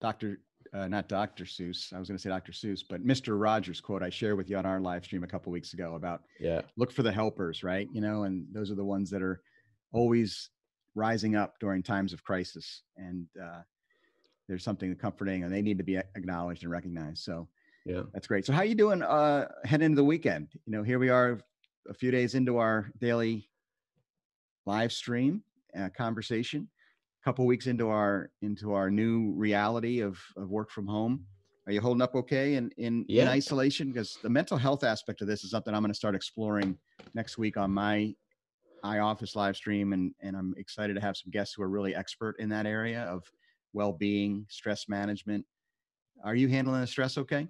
Dr. 0.00 0.40
uh, 0.74 0.88
not 0.88 1.08
Dr. 1.08 1.44
Seuss. 1.44 1.92
I 1.92 1.98
was 1.98 2.08
going 2.08 2.16
to 2.16 2.22
say 2.22 2.28
Dr. 2.28 2.52
Seuss, 2.52 2.82
but 2.88 3.04
Mr. 3.06 3.40
Rogers 3.40 3.80
quote 3.80 4.02
I 4.02 4.10
shared 4.10 4.36
with 4.36 4.50
you 4.50 4.56
on 4.56 4.66
our 4.66 4.80
live 4.80 5.04
stream 5.04 5.24
a 5.24 5.26
couple 5.26 5.52
weeks 5.52 5.72
ago 5.72 5.94
about 5.94 6.22
Yeah. 6.40 6.62
look 6.76 6.92
for 6.92 7.02
the 7.02 7.12
helpers, 7.12 7.62
right? 7.62 7.88
You 7.92 8.00
know, 8.00 8.24
and 8.24 8.46
those 8.52 8.70
are 8.70 8.74
the 8.74 8.84
ones 8.84 9.10
that 9.10 9.22
are 9.22 9.40
always 9.92 10.50
rising 10.94 11.36
up 11.36 11.58
during 11.60 11.82
times 11.82 12.12
of 12.12 12.22
crisis, 12.24 12.82
and 12.96 13.26
uh, 13.42 13.62
there's 14.48 14.64
something 14.64 14.94
comforting, 14.96 15.44
and 15.44 15.52
they 15.52 15.62
need 15.62 15.78
to 15.78 15.84
be 15.84 15.96
acknowledged 15.96 16.62
and 16.62 16.72
recognized. 16.72 17.22
So 17.22 17.48
Yeah. 17.86 18.02
that's 18.12 18.26
great. 18.26 18.44
So 18.44 18.52
how 18.52 18.62
you 18.62 18.74
doing? 18.74 19.02
Uh, 19.02 19.48
heading 19.64 19.86
into 19.86 19.96
the 19.96 20.04
weekend. 20.04 20.48
You 20.66 20.72
know, 20.72 20.82
here 20.82 20.98
we 20.98 21.08
are, 21.08 21.40
a 21.88 21.94
few 21.94 22.10
days 22.10 22.34
into 22.34 22.58
our 22.58 22.90
daily 22.98 23.48
live 24.66 24.92
stream 24.92 25.42
uh, 25.78 25.88
conversation. 25.96 26.68
Couple 27.24 27.46
weeks 27.46 27.66
into 27.66 27.88
our 27.88 28.30
into 28.42 28.72
our 28.72 28.90
new 28.90 29.32
reality 29.34 30.00
of 30.00 30.18
of 30.36 30.48
work 30.50 30.70
from 30.70 30.86
home. 30.86 31.26
Are 31.66 31.72
you 31.72 31.80
holding 31.80 32.00
up 32.00 32.14
okay 32.14 32.54
in 32.54 32.70
in, 32.78 33.04
in 33.08 33.28
isolation? 33.28 33.88
Because 33.92 34.18
the 34.22 34.30
mental 34.30 34.56
health 34.56 34.82
aspect 34.84 35.20
of 35.20 35.26
this 35.26 35.44
is 35.44 35.50
something 35.50 35.74
I'm 35.74 35.82
going 35.82 35.92
to 35.92 35.96
start 35.98 36.14
exploring 36.14 36.78
next 37.14 37.36
week 37.36 37.56
on 37.56 37.70
my 37.72 38.14
iOffice 38.84 39.34
live 39.36 39.56
stream, 39.56 39.92
and 39.92 40.14
and 40.20 40.36
I'm 40.36 40.54
excited 40.56 40.94
to 40.94 41.00
have 41.00 41.16
some 41.16 41.30
guests 41.30 41.54
who 41.54 41.62
are 41.62 41.68
really 41.68 41.94
expert 41.94 42.38
in 42.38 42.48
that 42.50 42.66
area 42.66 43.02
of 43.02 43.30
well-being, 43.72 44.46
stress 44.48 44.88
management. 44.88 45.44
Are 46.24 46.34
you 46.36 46.48
handling 46.48 46.80
the 46.80 46.86
stress 46.86 47.18
okay? 47.18 47.48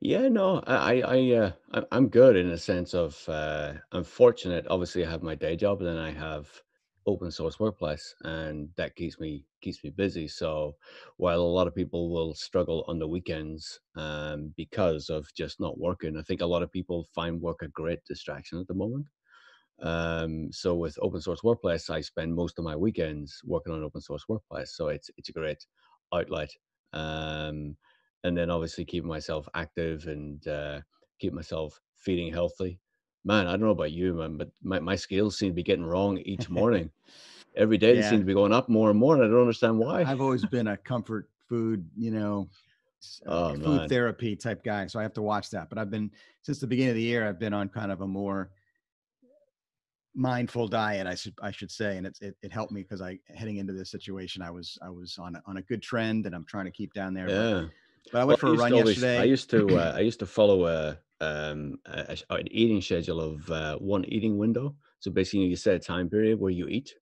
Yeah, 0.00 0.28
no, 0.28 0.58
I, 0.66 1.00
I, 1.00 1.16
I, 1.16 1.30
uh, 1.36 1.52
I- 1.72 1.86
I'm 1.92 2.08
good 2.08 2.36
in 2.36 2.50
a 2.50 2.58
sense 2.58 2.94
of, 2.94 3.26
uh, 3.28 3.74
I'm 3.92 4.04
fortunate. 4.04 4.66
Obviously, 4.68 5.04
I 5.06 5.10
have 5.10 5.22
my 5.22 5.34
day 5.34 5.56
job, 5.56 5.78
and 5.80 5.88
then 5.88 5.96
I 5.98 6.10
have 6.10 6.62
open 7.06 7.30
source 7.30 7.58
workplace, 7.60 8.14
and 8.22 8.70
that 8.76 8.96
keeps 8.96 9.18
me 9.20 9.46
keeps 9.60 9.82
me 9.84 9.90
busy. 9.90 10.28
So, 10.28 10.76
while 11.16 11.40
a 11.40 11.54
lot 11.58 11.66
of 11.66 11.74
people 11.74 12.10
will 12.12 12.34
struggle 12.34 12.84
on 12.88 12.98
the 12.98 13.08
weekends, 13.08 13.80
um, 13.96 14.54
because 14.56 15.10
of 15.10 15.32
just 15.34 15.60
not 15.60 15.78
working, 15.78 16.16
I 16.16 16.22
think 16.22 16.40
a 16.40 16.46
lot 16.46 16.62
of 16.62 16.72
people 16.72 17.04
find 17.14 17.40
work 17.40 17.62
a 17.62 17.68
great 17.68 18.04
distraction 18.04 18.58
at 18.60 18.66
the 18.68 18.74
moment. 18.74 19.06
Um, 19.80 20.52
so 20.52 20.74
with 20.76 20.98
open 21.02 21.20
source 21.20 21.42
workplace, 21.42 21.90
I 21.90 22.00
spend 22.02 22.34
most 22.34 22.58
of 22.58 22.64
my 22.64 22.76
weekends 22.76 23.40
working 23.44 23.72
on 23.72 23.82
open 23.82 24.00
source 24.00 24.28
workplace. 24.28 24.76
So 24.76 24.88
it's 24.88 25.10
it's 25.16 25.28
a 25.28 25.32
great 25.32 25.66
outlet. 26.12 26.50
Um, 26.92 27.76
and 28.24 28.36
then 28.36 28.50
obviously 28.50 28.84
keeping 28.84 29.08
myself 29.08 29.48
active 29.54 30.06
and 30.06 30.46
uh, 30.46 30.82
keep 31.18 31.32
myself 31.32 31.80
feeding 31.96 32.32
healthy. 32.32 32.80
Man, 33.24 33.46
I 33.46 33.52
don't 33.52 33.60
know 33.60 33.70
about 33.70 33.92
you, 33.92 34.14
man, 34.14 34.36
but 34.36 34.50
my, 34.62 34.80
my 34.80 34.96
scales 34.96 35.38
seem 35.38 35.50
to 35.50 35.54
be 35.54 35.62
getting 35.62 35.84
wrong 35.84 36.18
each 36.18 36.48
morning. 36.50 36.90
Every 37.54 37.78
day 37.78 37.94
they 37.94 38.02
seem 38.02 38.20
to 38.20 38.24
be 38.24 38.34
going 38.34 38.52
up 38.52 38.68
more 38.68 38.90
and 38.90 38.98
more, 38.98 39.14
and 39.14 39.22
I 39.24 39.28
don't 39.28 39.40
understand 39.40 39.78
why. 39.78 40.02
I've 40.02 40.20
always 40.20 40.44
been 40.44 40.68
a 40.68 40.76
comfort 40.76 41.28
food, 41.48 41.88
you 41.96 42.10
know, 42.10 42.48
uh, 43.26 43.30
Oh, 43.30 43.54
food 43.54 43.64
man. 43.64 43.88
therapy 43.88 44.34
type 44.36 44.64
guy. 44.64 44.86
So 44.86 44.98
I 44.98 45.02
have 45.02 45.12
to 45.14 45.22
watch 45.22 45.50
that. 45.50 45.68
But 45.68 45.78
I've 45.78 45.90
been 45.90 46.10
since 46.42 46.60
the 46.60 46.66
beginning 46.66 46.90
of 46.90 46.96
the 46.96 47.02
year. 47.02 47.28
I've 47.28 47.38
been 47.38 47.52
on 47.52 47.68
kind 47.68 47.92
of 47.92 48.00
a 48.00 48.06
more 48.06 48.50
mindful 50.14 50.68
diet. 50.68 51.06
I 51.06 51.14
should 51.14 51.34
I 51.42 51.50
should 51.50 51.70
say, 51.70 51.96
and 51.96 52.06
it's 52.06 52.20
it, 52.20 52.36
it 52.42 52.52
helped 52.52 52.72
me 52.72 52.82
because 52.82 53.02
I 53.02 53.18
heading 53.34 53.56
into 53.58 53.72
this 53.72 53.90
situation, 53.90 54.42
I 54.42 54.50
was 54.50 54.78
I 54.82 54.90
was 54.90 55.18
on 55.18 55.36
a, 55.36 55.42
on 55.46 55.58
a 55.58 55.62
good 55.62 55.82
trend, 55.82 56.26
and 56.26 56.34
I'm 56.34 56.44
trying 56.46 56.66
to 56.66 56.70
keep 56.70 56.92
down 56.92 57.14
there. 57.14 57.28
Yeah. 57.28 57.68
But 58.10 58.20
I 58.20 58.24
went 58.24 58.38
I 58.38 58.40
for 58.40 58.48
a 58.48 58.54
run 58.54 58.72
always, 58.72 58.98
yesterday. 58.98 59.20
I 59.20 59.24
used 59.24 59.50
to, 59.50 59.76
uh, 59.76 59.92
I 59.96 60.00
used 60.00 60.18
to 60.20 60.26
follow 60.26 60.66
a, 60.66 60.98
um, 61.20 61.78
a, 61.86 62.18
a 62.30 62.34
an 62.36 62.48
eating 62.50 62.80
schedule 62.80 63.20
of 63.20 63.50
uh, 63.50 63.78
one 63.78 64.04
eating 64.06 64.38
window. 64.38 64.76
So 65.00 65.10
basically, 65.10 65.46
you 65.46 65.56
set 65.56 65.74
a 65.76 65.78
time 65.78 66.08
period 66.08 66.38
where 66.38 66.50
you 66.50 66.66
eat. 66.68 66.94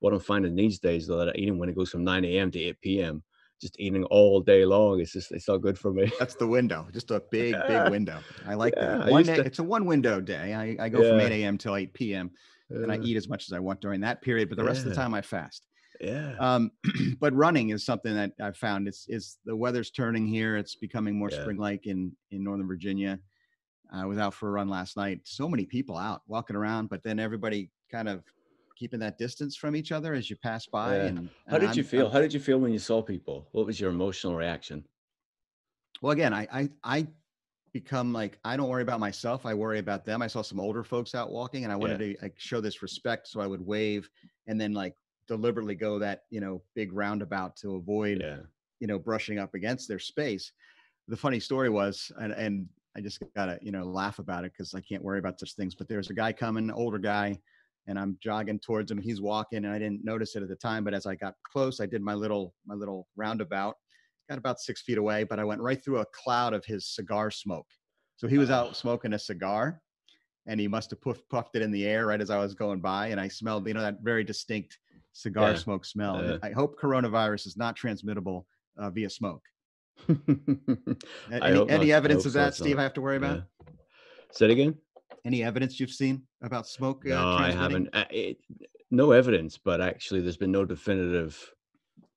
What 0.00 0.12
I'm 0.14 0.20
finding 0.20 0.54
these 0.56 0.78
days, 0.78 1.06
though, 1.06 1.24
that 1.24 1.36
eating 1.38 1.58
when 1.58 1.68
it 1.68 1.76
goes 1.76 1.90
from 1.90 2.04
9 2.04 2.38
a.m. 2.38 2.50
to 2.52 2.58
8 2.58 3.02
p.m., 3.02 3.22
just 3.60 3.78
eating 3.78 4.04
all 4.04 4.40
day 4.40 4.64
long, 4.64 5.00
it's 5.00 5.12
just, 5.12 5.30
it's 5.32 5.48
not 5.48 5.58
good 5.58 5.78
for 5.78 5.92
me. 5.92 6.10
That's 6.18 6.34
the 6.34 6.46
window, 6.46 6.88
just 6.92 7.10
a 7.10 7.20
big, 7.30 7.56
Yeah. 7.56 7.66
big 7.66 7.84
window. 7.84 8.24
I 8.44 8.54
like 8.54 8.74
Yeah, 8.76 8.96
that. 8.96 9.08
One 9.08 9.24
day, 9.24 9.36
to- 9.36 9.46
it's 9.46 9.58
a 9.58 9.62
one 9.64 9.84
window 9.86 10.20
day. 10.20 10.54
I, 10.54 10.84
I 10.84 10.88
go 10.88 11.02
from 11.02 11.18
Yeah. 11.18 11.26
8 11.26 11.44
a.m. 11.44 11.58
till 11.58 11.76
8 11.76 12.14
p.m. 12.14 12.30
and 12.70 12.92
I 12.92 12.98
eat 12.98 13.16
as 13.16 13.28
much 13.28 13.44
as 13.48 13.52
I 13.52 13.58
want 13.58 13.80
during 13.80 14.00
that 14.02 14.22
period, 14.22 14.48
but 14.48 14.56
the 14.58 14.64
rest 14.64 14.86
of 14.86 14.92
the 14.92 15.00
time 15.00 15.14
I 15.14 15.22
fast. 15.22 15.66
Yeah. 16.00 16.34
Um, 16.38 16.70
but 17.20 17.32
running 17.34 17.70
is 17.70 17.84
something 17.84 18.14
that 18.14 18.32
I've 18.40 18.56
found. 18.56 18.88
It's 18.88 19.06
is 19.08 19.38
the 19.44 19.54
weather's 19.56 19.90
turning 19.90 20.26
here. 20.26 20.56
It's 20.56 20.74
becoming 20.74 21.18
more 21.18 21.30
Yeah. 21.30 21.42
spring-like 21.42 21.86
in 21.86 22.12
in 22.30 22.42
Northern 22.44 22.66
Virginia. 22.66 23.18
I 23.92 24.04
was 24.06 24.18
out 24.18 24.34
for 24.34 24.48
a 24.48 24.52
run 24.52 24.68
last 24.68 24.96
night. 24.96 25.20
So 25.24 25.48
many 25.48 25.66
people 25.66 25.96
out 25.96 26.22
walking 26.28 26.54
around, 26.56 26.88
but 26.90 27.02
then 27.02 27.18
everybody 27.18 27.70
kind 27.90 28.08
of 28.08 28.22
keeping 28.76 29.00
that 29.00 29.18
distance 29.18 29.56
from 29.56 29.74
each 29.76 29.90
other 29.92 30.14
as 30.14 30.30
you 30.30 30.36
pass 30.36 30.64
by. 30.66 30.96
Yeah. 30.96 31.04
And, 31.06 31.28
How 31.48 31.58
did 31.58 31.74
you 31.76 31.82
I'm- 31.82 31.90
feel? 31.90 32.02
I'm- 32.04 32.12
How 32.12 32.20
did 32.20 32.32
you 32.32 32.40
feel 32.40 32.58
when 32.58 32.72
you 32.72 32.78
saw 32.78 33.02
people? 33.02 33.48
What 33.52 33.66
was 33.66 33.80
your 33.80 33.90
emotional 33.90 34.36
reaction? 34.36 34.84
well, 36.02 36.12
again, 36.12 36.32
I 36.32 36.46
I 36.52 36.70
I 36.84 37.06
become 37.72 38.12
like 38.12 38.38
I 38.44 38.56
don't 38.56 38.68
worry 38.68 38.82
about 38.82 39.00
myself. 39.00 39.44
I 39.44 39.54
worry 39.54 39.78
about 39.80 40.04
them. 40.04 40.22
I 40.22 40.28
saw 40.28 40.40
some 40.42 40.58
older 40.60 40.82
folks 40.82 41.14
out 41.14 41.30
walking, 41.30 41.64
and 41.64 41.72
I 41.72 41.76
wanted 41.76 41.98
to 41.98 42.16
like 42.22 42.34
show 42.38 42.60
this 42.60 42.80
respect, 42.82 43.28
so 43.28 43.40
I 43.40 43.46
would 43.46 43.60
wave 43.60 44.08
and 44.46 44.58
then 44.60 44.72
like 44.72 44.94
deliberately 45.30 45.76
go 45.76 45.96
that 45.96 46.22
you 46.30 46.40
know 46.40 46.60
big 46.74 46.92
roundabout 46.92 47.54
to 47.54 47.76
avoid 47.76 48.18
Yeah. 48.20 48.40
you 48.80 48.88
know 48.88 48.98
brushing 48.98 49.38
up 49.38 49.54
against 49.54 49.86
their 49.86 50.00
space. 50.00 50.50
The 51.06 51.16
funny 51.16 51.38
story 51.38 51.70
was 51.70 52.10
and, 52.20 52.32
and 52.32 52.68
i 52.96 53.00
just 53.00 53.22
gotta 53.36 53.56
you 53.62 53.70
know 53.70 53.84
laugh 53.84 54.18
about 54.18 54.44
it 54.44 54.52
because 54.52 54.74
i 54.74 54.80
can't 54.80 55.04
worry 55.04 55.20
about 55.20 55.38
such 55.38 55.54
things 55.54 55.74
but 55.76 55.86
there's 55.88 56.10
a 56.10 56.14
guy 56.14 56.32
coming 56.32 56.68
older 56.72 56.98
guy 56.98 57.38
and 57.86 57.96
i'm 57.96 58.18
jogging 58.20 58.58
towards 58.58 58.90
him 58.90 58.98
he's 58.98 59.20
walking 59.20 59.64
and 59.64 59.72
i 59.72 59.78
didn't 59.78 60.04
notice 60.04 60.34
it 60.34 60.42
at 60.42 60.48
the 60.48 60.56
time 60.56 60.82
but 60.82 60.94
as 60.94 61.06
i 61.06 61.14
got 61.14 61.34
close 61.44 61.80
i 61.80 61.86
did 61.86 62.02
my 62.02 62.14
little 62.14 62.54
my 62.66 62.74
little 62.74 63.06
roundabout. 63.16 63.76
Got 64.28 64.38
about 64.38 64.60
six 64.60 64.82
feet 64.82 64.98
away 64.98 65.22
but 65.22 65.38
i 65.38 65.44
went 65.44 65.60
right 65.60 65.82
through 65.82 66.00
a 66.00 66.06
cloud 66.22 66.52
of 66.54 66.64
his 66.64 66.88
cigar 66.96 67.30
smoke. 67.30 67.70
So 68.16 68.26
he 68.26 68.38
was 68.38 68.50
out 68.50 68.68
ah. 68.70 68.72
smoking 68.72 69.12
a 69.14 69.18
cigar 69.18 69.80
and 70.46 70.58
he 70.58 70.68
must 70.68 70.90
have 70.90 71.00
puff, 71.00 71.20
puffed 71.30 71.54
it 71.56 71.62
in 71.62 71.70
the 71.70 71.86
air 71.86 72.06
right 72.06 72.20
as 72.20 72.30
i 72.30 72.38
was 72.38 72.54
going 72.54 72.80
by 72.80 73.08
and 73.08 73.20
i 73.20 73.28
smelled 73.28 73.66
you 73.66 73.74
know 73.74 73.82
that 73.82 74.02
very 74.02 74.24
distinct 74.24 74.78
cigar 75.12 75.50
Yeah. 75.50 75.56
smoke 75.56 75.84
smell 75.84 76.22
Yeah. 76.24 76.38
i 76.42 76.50
hope 76.50 76.78
coronavirus 76.80 77.46
is 77.46 77.56
not 77.56 77.76
transmittable 77.76 78.46
uh, 78.78 78.90
via 78.90 79.10
smoke 79.10 79.42
any, 81.30 81.70
any. 81.70 81.92
Evidence 81.92 82.24
of 82.26 82.32
that, 82.34 82.48
it's 82.48 82.56
Steve? 82.58 82.76
not. 82.76 82.80
I 82.80 82.82
have 82.84 82.94
to 82.94 83.00
worry 83.00 83.16
about 83.16 83.36
Yeah. 83.36 83.72
Say 84.32 84.44
it 84.46 84.50
again. 84.52 84.74
any 85.24 85.42
evidence 85.42 85.78
you've 85.78 85.90
seen 85.90 86.22
about 86.42 86.66
smoke? 86.66 87.04
Uh, 87.04 87.10
No, 87.10 87.28
I 87.28 87.50
haven't. 87.50 87.88
Uh, 87.92 88.04
it, 88.10 88.38
no 88.90 89.12
evidence, 89.12 89.58
but 89.58 89.80
actually, 89.80 90.20
there's 90.20 90.36
been 90.36 90.52
no 90.52 90.64
definitive 90.64 91.52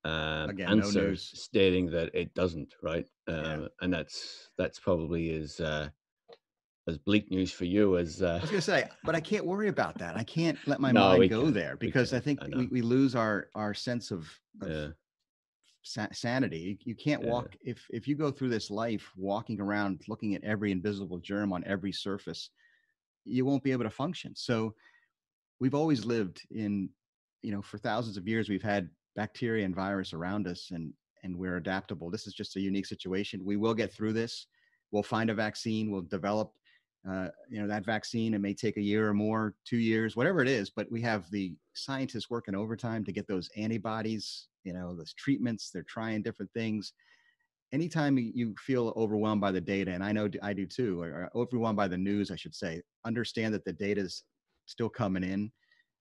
um, 0.05 0.49
Again, 0.49 0.77
no 0.79 0.85
answer 0.85 1.15
stating 1.15 1.89
that 1.91 2.13
it 2.13 2.33
doesn't. 2.33 2.73
Right, 2.81 3.07
um, 3.27 3.35
Yeah. 3.43 3.67
and 3.81 3.93
that's 3.93 4.49
that's 4.57 4.79
probably 4.79 5.31
as 5.31 5.59
uh, 5.59 5.89
as 6.87 6.97
bleak 6.97 7.31
news 7.31 7.51
for 7.51 7.65
you 7.65 7.97
as. 7.97 8.21
Uh, 8.21 8.37
I 8.37 8.41
was 8.41 8.49
gonna 8.49 8.61
say, 8.61 8.89
but 9.03 9.15
I 9.15 9.21
can't 9.21 9.45
worry 9.45 9.67
about 9.69 9.97
that. 9.99 10.17
I 10.17 10.23
can't 10.23 10.57
let 10.67 10.79
my 10.79 10.91
No, 10.91 11.17
mind 11.17 11.29
go 11.29 11.41
can't. 11.43 11.53
there 11.53 11.77
because 11.77 12.13
I 12.13 12.19
think 12.19 12.41
I 12.41 12.49
we, 12.57 12.67
we 12.67 12.81
lose 12.81 13.15
our 13.15 13.49
our 13.55 13.73
sense 13.73 14.11
of, 14.11 14.29
of 14.61 14.69
yeah, 14.69 14.87
sa- 15.81 16.07
sanity. 16.11 16.57
You, 16.59 16.77
you 16.91 16.95
can't 16.95 17.23
Yeah. 17.23 17.29
walk 17.31 17.55
if 17.61 17.85
if 17.89 18.07
you 18.07 18.15
go 18.15 18.31
through 18.31 18.49
this 18.49 18.69
life 18.69 19.09
walking 19.15 19.59
around 19.61 20.03
looking 20.07 20.35
at 20.35 20.43
every 20.43 20.71
invisible 20.71 21.19
germ 21.19 21.53
on 21.53 21.63
every 21.65 21.91
surface, 21.93 22.49
you 23.23 23.45
won't 23.45 23.63
be 23.63 23.71
able 23.71 23.83
to 23.85 23.89
function. 23.89 24.35
So 24.35 24.75
we've 25.59 25.75
always 25.75 26.03
lived 26.05 26.41
in, 26.51 26.89
you 27.41 27.51
know, 27.51 27.61
for 27.61 27.77
thousands 27.77 28.17
of 28.17 28.27
years 28.27 28.49
we've 28.49 28.61
had 28.63 28.89
bacteria 29.15 29.63
and 29.65 29.75
virus 29.75 30.13
around 30.13 30.47
us 30.47 30.71
and 30.71 30.93
and 31.23 31.37
we're 31.37 31.55
adaptable. 31.55 32.09
This 32.11 32.27
is 32.27 32.33
just 32.33 32.57
a 32.57 32.59
unique 32.59 32.85
situation. 32.85 33.45
We 33.45 33.55
will 33.55 33.73
get 33.73 33.93
through 33.93 34.11
this. 34.11 34.47
We'll 34.91 35.03
find 35.03 35.29
a 35.29 35.33
vaccine. 35.33 35.89
We'll 35.89 36.01
develop 36.01 36.51
uh, 37.09 37.27
you 37.49 37.61
know 37.61 37.67
that 37.67 37.85
vaccine. 37.85 38.33
It 38.33 38.39
may 38.39 38.53
take 38.53 38.77
a 38.77 38.81
year 38.81 39.09
or 39.09 39.13
more, 39.13 39.55
two 39.65 39.77
years, 39.77 40.15
whatever 40.15 40.41
it 40.41 40.47
is. 40.47 40.69
But 40.69 40.91
we 40.91 41.01
have 41.01 41.29
the 41.31 41.55
scientists 41.73 42.29
working 42.29 42.55
overtime 42.55 43.03
to 43.05 43.11
get 43.11 43.27
those 43.27 43.49
antibodies. 43.57 44.47
You 44.63 44.73
know, 44.73 44.95
those 44.95 45.13
treatments. 45.13 45.69
They're 45.69 45.83
trying 45.83 46.21
different 46.23 46.51
things. 46.53 46.93
Anytime 47.73 48.17
you- 48.17 48.55
feel 48.59 48.93
overwhelmed 48.95 49.41
by 49.41 49.51
the 49.51 49.59
data, 49.61 49.91
and 49.91 50.03
I 50.03 50.11
know 50.11 50.29
i 50.43 50.53
do 50.53 50.65
too, 50.65 51.01
or 51.01 51.29
overwhelmed 51.35 51.75
by 51.77 51.87
the 51.87 51.97
news, 51.97 52.29
I 52.31 52.35
should 52.35 52.55
say, 52.55 52.81
understand 53.03 53.53
that 53.55 53.65
the 53.65 53.73
data 53.73 54.01
is 54.01 54.23
still 54.65 54.89
coming 54.89 55.23
in, 55.23 55.51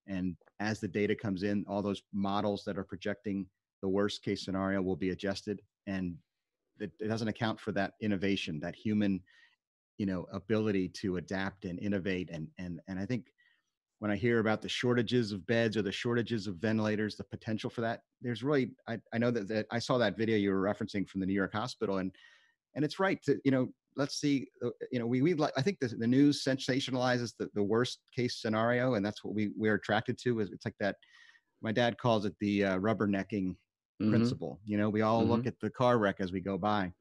and 0.07 0.37
as 0.61 0.81
the 0.81 0.89
data 0.89 1.15
comes 1.15 1.43
in, 1.43 1.65
all 1.67 1.83
those 1.83 2.03
models 2.13 2.65
that 2.65 2.79
are 2.79 2.85
projecting 2.85 3.49
the 3.81 3.89
worst 3.89 4.23
case 4.23 4.45
scenario 4.45 4.83
will 4.83 4.97
be 4.97 5.11
adjusted, 5.11 5.63
and 5.87 6.17
it 6.79 6.93
doesn't 7.09 7.29
account 7.29 7.59
for 7.59 7.73
that 7.73 7.95
innovation, 8.01 8.61
that 8.61 8.77
human, 8.77 9.23
you 10.03 10.07
know, 10.07 10.23
ability 10.33 10.89
to 11.03 11.19
adapt 11.23 11.65
and 11.65 11.79
innovate, 11.79 12.29
and 12.31 12.45
and 12.59 12.81
and 12.89 12.99
I 12.99 13.07
think 13.07 13.25
when 14.01 14.11
I 14.11 14.17
hear 14.17 14.41
about 14.41 14.63
the 14.63 14.69
shortages 14.69 15.33
of 15.33 15.47
beds 15.47 15.77
or 15.77 15.83
the 15.83 15.93
shortages 15.93 16.49
of 16.49 16.57
ventilators, 16.57 17.17
the 17.17 17.25
potential 17.25 17.71
for 17.71 17.83
that, 17.83 18.03
there's 18.21 18.43
really, 18.43 18.73
I, 18.89 19.01
I 19.15 19.19
know 19.19 19.31
that, 19.31 19.47
that 19.49 19.67
I 19.71 19.79
saw 19.79 19.99
that 19.99 20.19
video 20.19 20.37
you 20.37 20.51
were 20.51 20.63
referencing 20.63 21.09
from 21.09 21.21
the 21.21 21.27
New 21.27 21.35
York 21.43 21.53
hospital 21.53 21.99
and, 21.99 22.13
and 22.75 22.85
it's 22.85 22.99
right 22.99 23.23
to, 23.25 23.41
you 23.45 23.53
know, 23.53 23.69
let's 23.97 24.17
see, 24.17 24.49
uh, 24.65 24.71
you 24.91 24.99
know, 24.99 25.07
we, 25.07 25.23
we 25.23 25.35
like, 25.35 25.53
I 25.57 25.63
think 25.63 25.79
the, 25.81 25.89
the 25.89 26.07
news 26.09 26.43
sensationalizes 26.45 27.37
the, 27.39 27.51
the 27.55 27.63
worst 27.63 28.01
case 28.17 28.41
scenario. 28.43 28.95
And 28.95 29.07
that's 29.07 29.23
what 29.25 29.35
we, 29.35 29.53
we're 29.57 29.77
attracted 29.77 30.19
to 30.25 30.41
is 30.41 30.51
it's 30.51 30.65
like 30.65 30.79
that. 30.81 30.97
My 31.61 31.73
dad 31.73 31.99
calls 31.99 32.25
it 32.25 32.35
the 32.41 32.65
uh, 32.65 32.79
rubbernecking 32.79 33.57
Mhm. 34.01 34.11
principle. 34.11 34.61
You 34.65 34.79
know, 34.79 34.91
we 34.91 35.03
all 35.03 35.29
look 35.29 35.47
Mhm. 35.47 35.49
at 35.49 35.61
the 35.61 35.71
car 35.71 35.99
wreck 35.99 36.17
as 36.21 36.33
we 36.33 36.41
go 36.41 36.59
by. 36.59 36.93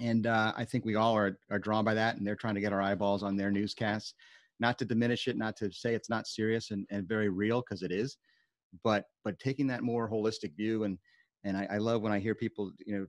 And 0.00 0.26
uh, 0.26 0.52
I 0.56 0.64
think 0.64 0.84
we 0.84 0.96
all 0.96 1.14
are, 1.14 1.38
are 1.50 1.58
drawn 1.58 1.84
by 1.84 1.94
that, 1.94 2.16
and 2.16 2.26
they're 2.26 2.34
trying 2.34 2.54
to 2.54 2.60
get 2.60 2.72
our 2.72 2.80
eyeballs 2.80 3.22
on 3.22 3.36
their 3.36 3.50
newscasts. 3.50 4.14
Not 4.58 4.78
to 4.78 4.84
diminish 4.84 5.28
it, 5.28 5.36
not 5.36 5.56
to 5.58 5.70
say 5.72 5.94
it's 5.94 6.10
not 6.10 6.26
serious 6.26 6.70
and, 6.70 6.86
and 6.90 7.06
very 7.06 7.28
real, 7.28 7.60
because 7.60 7.82
it 7.82 7.92
is, 7.92 8.16
but 8.82 9.06
but 9.24 9.38
taking 9.38 9.66
that 9.68 9.82
more 9.82 10.10
holistic 10.10 10.56
view 10.56 10.84
and 10.84 10.98
and 11.44 11.56
I, 11.56 11.66
I 11.72 11.78
love 11.78 12.02
when 12.02 12.12
I 12.12 12.18
hear 12.18 12.34
people, 12.34 12.72
you 12.84 12.98
know, 12.98 13.06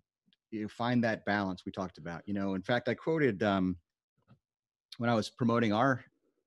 you 0.52 0.68
find 0.68 1.04
that 1.04 1.26
balance 1.26 1.66
we 1.66 1.72
talked 1.72 1.98
about. 1.98 2.22
You 2.26 2.34
know, 2.34 2.56
in 2.56 2.62
fact, 2.62 2.90
I 2.90 2.94
quoted 2.94 3.44
um, 3.44 3.76
when 4.98 5.10
I 5.10 5.16
was 5.16 5.30
promoting 5.30 5.74
our 5.74 6.04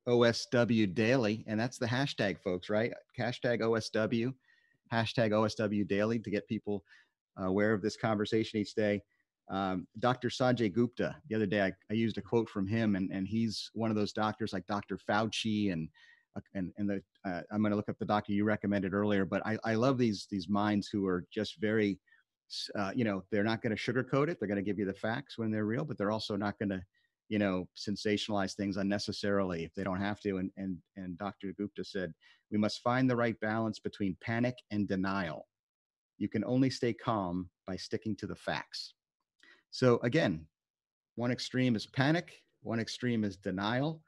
OSW 0.07 0.95
daily, 0.95 1.45
and 1.47 1.59
that's 1.59 1.79
the 1.79 1.87
hashtag, 1.87 2.39
folks, 2.41 2.69
right? 2.69 2.93
Hashtag 3.19 3.61
OSW, 3.61 4.33
hashtag 4.93 5.31
OSW 5.31 5.87
daily 5.89 6.19
to 6.19 6.31
get 6.31 6.47
people 6.49 6.85
aware 7.39 7.73
of 7.73 7.83
this 7.83 7.97
conversation 7.97 8.61
each 8.61 8.75
day. 8.75 9.03
Um, 9.51 9.87
Dr. 9.99 10.29
Sanjay 10.29 10.73
Gupta, 10.73 11.17
the 11.29 11.35
other 11.35 11.47
day, 11.47 11.63
I, 11.63 11.73
I, 11.91 11.95
used 11.95 12.17
a 12.17 12.23
quote 12.23 12.49
from 12.49 12.67
him, 12.67 12.97
and, 12.97 13.11
and 13.13 13.29
he's 13.29 13.71
one 13.75 13.91
of 13.91 13.97
those 13.97 14.13
doctors 14.13 14.55
like 14.55 14.67
Dr. 14.67 14.99
Fauci 14.99 15.71
and 15.71 15.89
uh, 16.35 16.41
and 16.55 16.73
and 16.79 16.89
the 16.89 17.03
uh, 17.27 17.43
I'm 17.53 17.61
going 17.61 17.71
to 17.71 17.77
look 17.77 17.91
up 17.91 17.99
the 17.99 18.07
doctor 18.07 18.33
you 18.33 18.45
recommended 18.45 18.95
earlier, 18.95 19.27
but 19.27 19.47
I, 19.47 19.59
I 19.63 19.75
love 19.75 19.99
these 19.99 20.27
these 20.31 20.49
minds 20.49 20.89
who 20.89 21.07
are 21.07 21.27
just 21.31 21.61
very, 21.61 21.99
uh, 22.75 22.93
you 22.95 23.05
know, 23.05 23.23
they're 23.31 23.45
not 23.45 23.61
going 23.61 23.77
to 23.77 23.93
sugarcoat 23.93 24.29
it. 24.29 24.39
They're 24.41 24.49
going 24.49 24.57
to 24.57 24.63
give 24.63 24.79
you 24.79 24.87
the 24.87 24.95
facts 24.95 25.37
when 25.37 25.51
they're 25.51 25.67
real, 25.67 25.85
but 25.85 25.99
they're 25.99 26.11
also 26.11 26.37
not 26.37 26.59
going 26.59 26.71
to 26.71 26.83
you 27.29 27.39
know, 27.39 27.67
sensationalize 27.77 28.55
things 28.55 28.77
unnecessarily 28.77 29.65
if 29.65 29.75
they 29.75 29.85
don't 29.85 30.01
have 30.01 30.21
to. 30.21 30.39
And 30.39 30.51
and 30.57 30.77
and 30.97 31.19
Dr. 31.19 31.53
Gupta 31.57 31.85
said 31.85 32.13
we 32.51 32.59
must 32.59 32.83
find 32.83 33.09
the 33.09 33.17
right 33.17 33.39
balance 33.41 33.79
between 33.79 34.17
panic 34.21 34.55
and 34.71 34.87
denial. 34.87 35.47
You 36.19 36.29
can 36.29 36.45
only 36.45 36.71
stay 36.71 36.93
calm 36.93 37.51
by 37.67 37.77
sticking 37.77 38.15
to 38.17 38.27
the 38.27 38.37
facts. 38.37 38.95
So 39.75 39.99
again, 40.05 40.47
one 41.17 41.33
extreme 41.33 41.75
is 41.75 41.85
panic, 41.85 42.45
one 42.63 42.79
extreme 42.79 43.25
is 43.25 43.37
denial. 43.37 44.01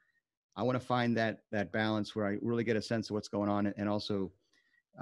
I 0.54 0.62
want 0.62 0.80
to 0.80 0.86
find 0.86 1.16
that 1.16 1.40
that 1.50 1.72
balance 1.72 2.14
where 2.14 2.24
I 2.24 2.36
really 2.40 2.62
get 2.62 2.76
a 2.76 2.82
sense 2.82 3.10
of 3.10 3.14
what's 3.14 3.26
going 3.26 3.50
on, 3.50 3.74
and 3.76 3.88
also 3.88 4.30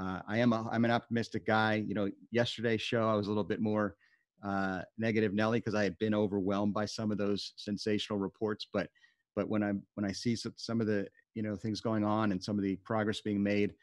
uh, 0.01 0.21
I 0.27 0.39
am 0.39 0.55
a, 0.55 0.67
I'm 0.73 0.87
an 0.87 0.91
optimistic 0.91 1.45
guy. 1.47 1.85
You 1.87 1.93
know, 1.93 2.11
yesterday's 2.31 2.81
show 2.81 3.07
I 3.07 3.15
was 3.15 3.27
a 3.27 3.29
little 3.29 3.45
bit 3.45 3.61
more 3.61 3.97
uh, 4.43 4.81
negative 4.97 5.35
Nelly 5.35 5.59
because 5.59 5.75
I 5.75 5.85
had 5.85 5.99
been 5.99 6.15
overwhelmed 6.15 6.73
by 6.73 6.87
some 6.87 7.13
of 7.13 7.19
those 7.19 7.53
sensational 7.57 8.19
reports. 8.19 8.67
But 8.73 8.89
but 9.37 9.51
when 9.51 9.63
I 9.63 9.73
when 9.97 10.07
I 10.07 10.13
see 10.13 10.35
some, 10.35 10.55
some 10.57 10.81
of 10.81 10.87
the 10.87 11.07
you 11.35 11.43
know 11.43 11.57
things 11.57 11.83
going 11.83 12.05
on 12.05 12.33
and 12.33 12.43
some 12.43 12.57
of 12.57 12.65
the 12.65 12.77
progress 12.77 13.21
being 13.21 13.43
made, 13.43 13.75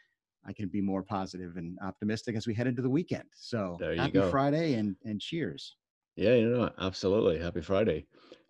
I 0.48 0.52
can 0.52 0.68
be 0.68 0.82
more 0.82 1.04
positive 1.04 1.58
and 1.58 1.78
optimistic 1.84 2.36
as 2.36 2.48
we 2.48 2.56
head 2.56 2.66
into 2.66 2.82
the 2.82 2.90
weekend. 2.90 3.30
So 3.36 3.78
happy 3.98 4.14
go. 4.14 4.32
Friday 4.32 4.74
and 4.74 4.96
and 5.06 5.22
cheers. 5.22 5.76
Yeah, 6.16 6.36
you 6.36 6.50
know, 6.50 6.70
absolutely. 6.80 7.40
Happy 7.40 7.62
Friday. 7.62 8.06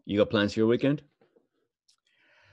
You 0.05 0.17
got 0.17 0.29
plans 0.29 0.53
for 0.53 0.61
your 0.61 0.67
weekend? 0.67 1.01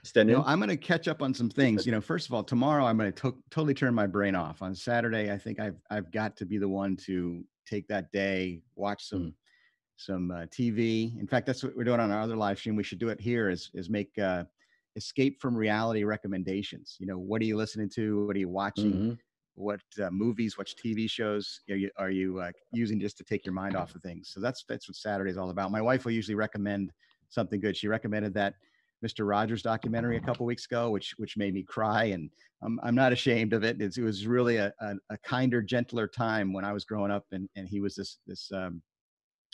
Staying 0.04 0.28
no, 0.28 0.44
I'm 0.46 0.58
going 0.58 0.68
to 0.68 0.76
catch 0.76 1.08
up 1.08 1.22
on 1.22 1.34
some 1.34 1.50
things. 1.50 1.84
You 1.84 1.92
know, 1.92 2.00
first 2.00 2.28
of 2.28 2.34
all, 2.34 2.44
tomorrow 2.44 2.84
I'm 2.84 2.96
going 2.96 3.12
to 3.12 3.20
to- 3.22 3.42
totally 3.50 3.74
turn 3.74 3.94
my 3.94 4.06
brain 4.06 4.34
off. 4.34 4.62
On 4.62 4.74
Saturday, 4.74 5.32
I 5.32 5.38
think 5.38 5.58
I've 5.58 5.76
I've 5.90 6.12
got 6.12 6.36
to 6.36 6.46
be 6.46 6.56
the 6.56 6.68
one 6.68 6.96
to 7.06 7.44
take 7.66 7.88
that 7.88 8.10
day, 8.12 8.62
watch 8.76 9.08
some 9.08 9.20
mm 9.20 9.32
some 9.98 10.30
uh, 10.30 10.46
TV. 10.46 11.18
In 11.20 11.26
fact, 11.26 11.44
that's 11.44 11.62
what 11.62 11.76
we're 11.76 11.84
doing 11.84 12.00
on 12.00 12.10
our 12.10 12.20
other 12.20 12.36
live 12.36 12.58
stream. 12.58 12.76
We 12.76 12.84
should 12.84 13.00
do 13.00 13.08
it 13.08 13.20
here. 13.20 13.50
Is 13.50 13.70
is 13.74 13.90
make 13.90 14.16
uh, 14.18 14.44
escape 14.96 15.40
from 15.40 15.56
reality 15.56 16.04
recommendations. 16.04 16.96
You 16.98 17.06
know, 17.06 17.18
what 17.18 17.42
are 17.42 17.44
you 17.44 17.56
listening 17.56 17.90
to? 17.90 18.24
What 18.26 18.36
are 18.36 18.38
you 18.38 18.48
watching? 18.48 18.92
Mm-hmm. 18.92 19.12
What 19.58 19.80
uh, 20.02 20.10
movies? 20.10 20.56
What 20.56 20.68
TV 20.68 21.10
shows 21.10 21.60
are 21.68 21.76
you, 21.76 21.90
are 21.96 22.10
you 22.10 22.40
uh, 22.40 22.52
using 22.72 23.00
just 23.00 23.18
to 23.18 23.24
take 23.24 23.44
your 23.44 23.54
mind 23.54 23.76
off 23.76 23.94
of 23.94 24.02
things? 24.02 24.30
So 24.32 24.40
that's 24.40 24.64
that's 24.68 24.88
what 24.88 24.96
Saturday 24.96 25.30
is 25.30 25.36
all 25.36 25.50
about. 25.50 25.70
My 25.72 25.82
wife 25.82 26.04
will 26.04 26.12
usually 26.12 26.36
recommend 26.36 26.92
something 27.28 27.60
good. 27.60 27.76
She 27.76 27.88
recommended 27.88 28.34
that 28.34 28.54
Mr. 29.04 29.28
Rogers 29.28 29.62
documentary 29.62 30.16
a 30.16 30.20
couple 30.20 30.46
weeks 30.46 30.64
ago, 30.66 30.90
which 30.90 31.14
which 31.18 31.36
made 31.36 31.54
me 31.54 31.62
cry, 31.62 32.04
and 32.04 32.30
I'm 32.62 32.78
I'm 32.82 32.94
not 32.94 33.12
ashamed 33.12 33.52
of 33.52 33.64
it. 33.64 33.80
It's, 33.80 33.98
it 33.98 34.02
was 34.02 34.26
really 34.26 34.56
a, 34.56 34.72
a, 34.80 34.94
a 35.10 35.18
kinder, 35.18 35.62
gentler 35.62 36.06
time 36.06 36.52
when 36.52 36.64
I 36.64 36.72
was 36.72 36.84
growing 36.84 37.10
up, 37.10 37.26
and 37.32 37.48
and 37.56 37.68
he 37.68 37.80
was 37.80 37.94
this 37.94 38.18
this 38.26 38.50
um, 38.52 38.82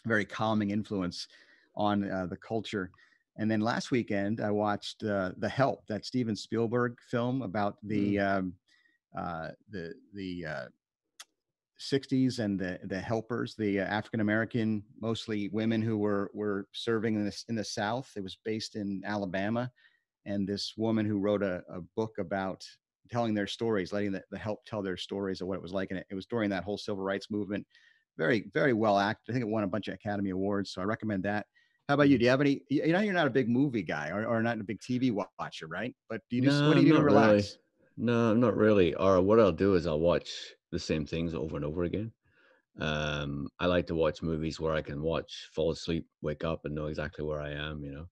very 0.06 0.24
calming 0.24 0.70
influence 0.70 1.28
on 1.76 2.10
uh, 2.10 2.26
the 2.26 2.36
culture. 2.36 2.90
And 3.36 3.50
then 3.50 3.60
last 3.60 3.90
weekend, 3.90 4.40
I 4.40 4.50
watched 4.50 5.02
uh, 5.02 5.32
The 5.38 5.48
Help, 5.48 5.86
that 5.88 6.06
Steven 6.06 6.36
Spielberg 6.36 6.96
film 7.10 7.42
about 7.42 7.78
the 7.82 8.16
mm. 8.16 8.38
um, 8.38 8.54
uh, 9.16 9.48
the 9.70 9.94
the 10.12 10.46
60s 11.80 12.38
uh, 12.38 12.42
and 12.42 12.58
the 12.58 12.78
the 12.84 13.00
helpers, 13.00 13.54
the 13.56 13.80
uh, 13.80 13.84
African 13.84 14.20
American, 14.20 14.82
mostly 15.00 15.48
women 15.52 15.82
who 15.82 15.98
were 15.98 16.30
were 16.34 16.66
serving 16.72 17.14
in 17.14 17.24
the 17.24 17.44
in 17.48 17.54
the 17.54 17.64
South. 17.64 18.10
It 18.16 18.22
was 18.22 18.38
based 18.44 18.76
in 18.76 19.02
Alabama, 19.04 19.70
and 20.26 20.46
this 20.48 20.74
woman 20.76 21.06
who 21.06 21.18
wrote 21.18 21.42
a, 21.42 21.62
a 21.68 21.80
book 21.96 22.18
about 22.18 22.64
telling 23.10 23.34
their 23.34 23.46
stories, 23.46 23.92
letting 23.92 24.12
the, 24.12 24.22
the 24.30 24.38
help 24.38 24.64
tell 24.64 24.82
their 24.82 24.96
stories 24.96 25.40
of 25.40 25.46
what 25.46 25.56
it 25.56 25.62
was 25.62 25.74
like. 25.74 25.90
And 25.90 26.00
it, 26.00 26.06
it 26.10 26.14
was 26.14 26.26
during 26.26 26.50
that 26.50 26.64
whole 26.64 26.78
civil 26.78 27.02
rights 27.02 27.30
movement 27.30 27.66
very 28.16 28.50
very 28.52 28.72
well 28.72 28.98
acted. 28.98 29.32
I 29.32 29.32
think 29.32 29.44
it 29.44 29.48
won 29.48 29.64
a 29.64 29.68
bunch 29.68 29.88
of 29.88 29.94
Academy 29.94 30.30
Awards, 30.30 30.72
so 30.72 30.80
I 30.80 30.84
recommend 30.84 31.24
that. 31.24 31.46
How 31.88 31.94
about 31.94 32.08
you? 32.08 32.14
Mm-hmm. 32.14 32.20
Do 32.20 32.24
you 32.24 32.30
have 32.30 32.40
any? 32.40 32.62
You 32.68 32.92
know, 32.92 33.00
you're 33.00 33.12
not 33.12 33.26
a 33.26 33.30
big 33.30 33.48
movie 33.48 33.82
guy 33.82 34.10
or, 34.10 34.24
or 34.26 34.42
not 34.42 34.58
a 34.58 34.64
big 34.64 34.80
TV 34.80 35.12
watcher, 35.12 35.66
right? 35.66 35.94
But 36.08 36.22
do 36.30 36.36
you 36.36 36.42
just 36.42 36.60
no, 36.60 36.68
what 36.68 36.74
do 36.76 36.82
you 36.82 36.92
do 36.92 36.98
to 36.98 37.04
relax? 37.04 37.30
Really. 37.30 37.63
No, 37.96 38.34
not 38.34 38.56
really. 38.56 38.94
Or 38.94 39.20
what 39.20 39.40
I'll 39.40 39.52
do 39.52 39.74
is 39.74 39.86
I'll 39.86 40.00
watch 40.00 40.30
the 40.72 40.78
same 40.78 41.06
things 41.06 41.34
over 41.34 41.56
and 41.56 41.64
over 41.64 41.84
again. 41.84 42.12
Um, 42.80 43.48
I 43.60 43.66
like 43.66 43.86
to 43.86 43.94
watch 43.94 44.22
movies 44.22 44.58
where 44.58 44.74
I 44.74 44.82
can 44.82 45.00
watch, 45.00 45.48
fall 45.54 45.70
asleep, 45.70 46.06
wake 46.22 46.44
up, 46.44 46.64
and 46.64 46.74
know 46.74 46.86
exactly 46.86 47.24
where 47.24 47.40
I 47.40 47.52
am. 47.52 47.84
You 47.84 47.92
know. 47.92 48.06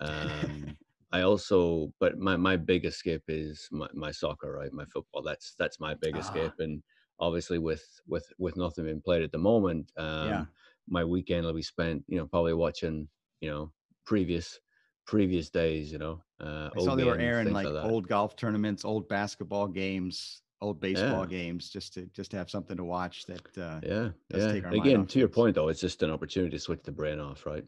Um, 0.00 0.76
I 1.12 1.22
also, 1.22 1.92
but 2.00 2.18
my 2.18 2.36
my 2.36 2.56
big 2.56 2.86
escape 2.86 3.24
is 3.28 3.68
my, 3.70 3.88
my 3.94 4.10
soccer, 4.10 4.52
right? 4.52 4.72
My 4.72 4.86
football. 4.86 5.22
That's 5.22 5.54
that's 5.58 5.78
my 5.80 5.94
big 5.94 6.16
ah. 6.16 6.20
escape, 6.20 6.54
and 6.58 6.82
obviously 7.18 7.58
with 7.58 7.84
with 8.06 8.26
with 8.38 8.56
nothing 8.56 8.84
being 8.84 9.00
played 9.00 9.22
at 9.22 9.32
the 9.32 9.38
moment 9.38 9.90
um 9.96 10.28
yeah. 10.28 10.44
my 10.88 11.04
weekend 11.04 11.44
will 11.44 11.52
be 11.52 11.62
spent 11.62 12.02
you 12.08 12.18
know 12.18 12.26
probably 12.26 12.52
watching 12.52 13.08
you 13.40 13.50
know 13.50 13.70
previous 14.04 14.60
previous 15.06 15.48
days 15.48 15.90
you 15.90 15.98
know 15.98 16.20
uh 16.40 16.68
I 16.76 16.80
saw 16.80 16.94
they 16.94 17.04
were 17.04 17.18
airing 17.18 17.52
like, 17.52 17.66
like 17.66 17.84
old 17.84 18.08
golf 18.08 18.36
tournaments 18.36 18.84
old 18.84 19.08
basketball 19.08 19.68
games 19.68 20.42
old 20.60 20.80
baseball 20.80 21.20
yeah. 21.20 21.38
games 21.38 21.70
just 21.70 21.94
to 21.94 22.06
just 22.06 22.30
to 22.32 22.36
have 22.36 22.50
something 22.50 22.76
to 22.76 22.84
watch 22.84 23.24
that 23.26 23.58
uh 23.58 23.80
yeah 23.82 24.08
yeah. 24.30 24.70
again 24.72 25.06
to 25.06 25.18
your 25.18 25.28
point 25.28 25.54
though 25.54 25.68
it's 25.68 25.80
just 25.80 26.02
an 26.02 26.10
opportunity 26.10 26.56
to 26.56 26.58
switch 26.58 26.82
the 26.82 26.92
brain 26.92 27.20
off 27.20 27.46
right? 27.46 27.64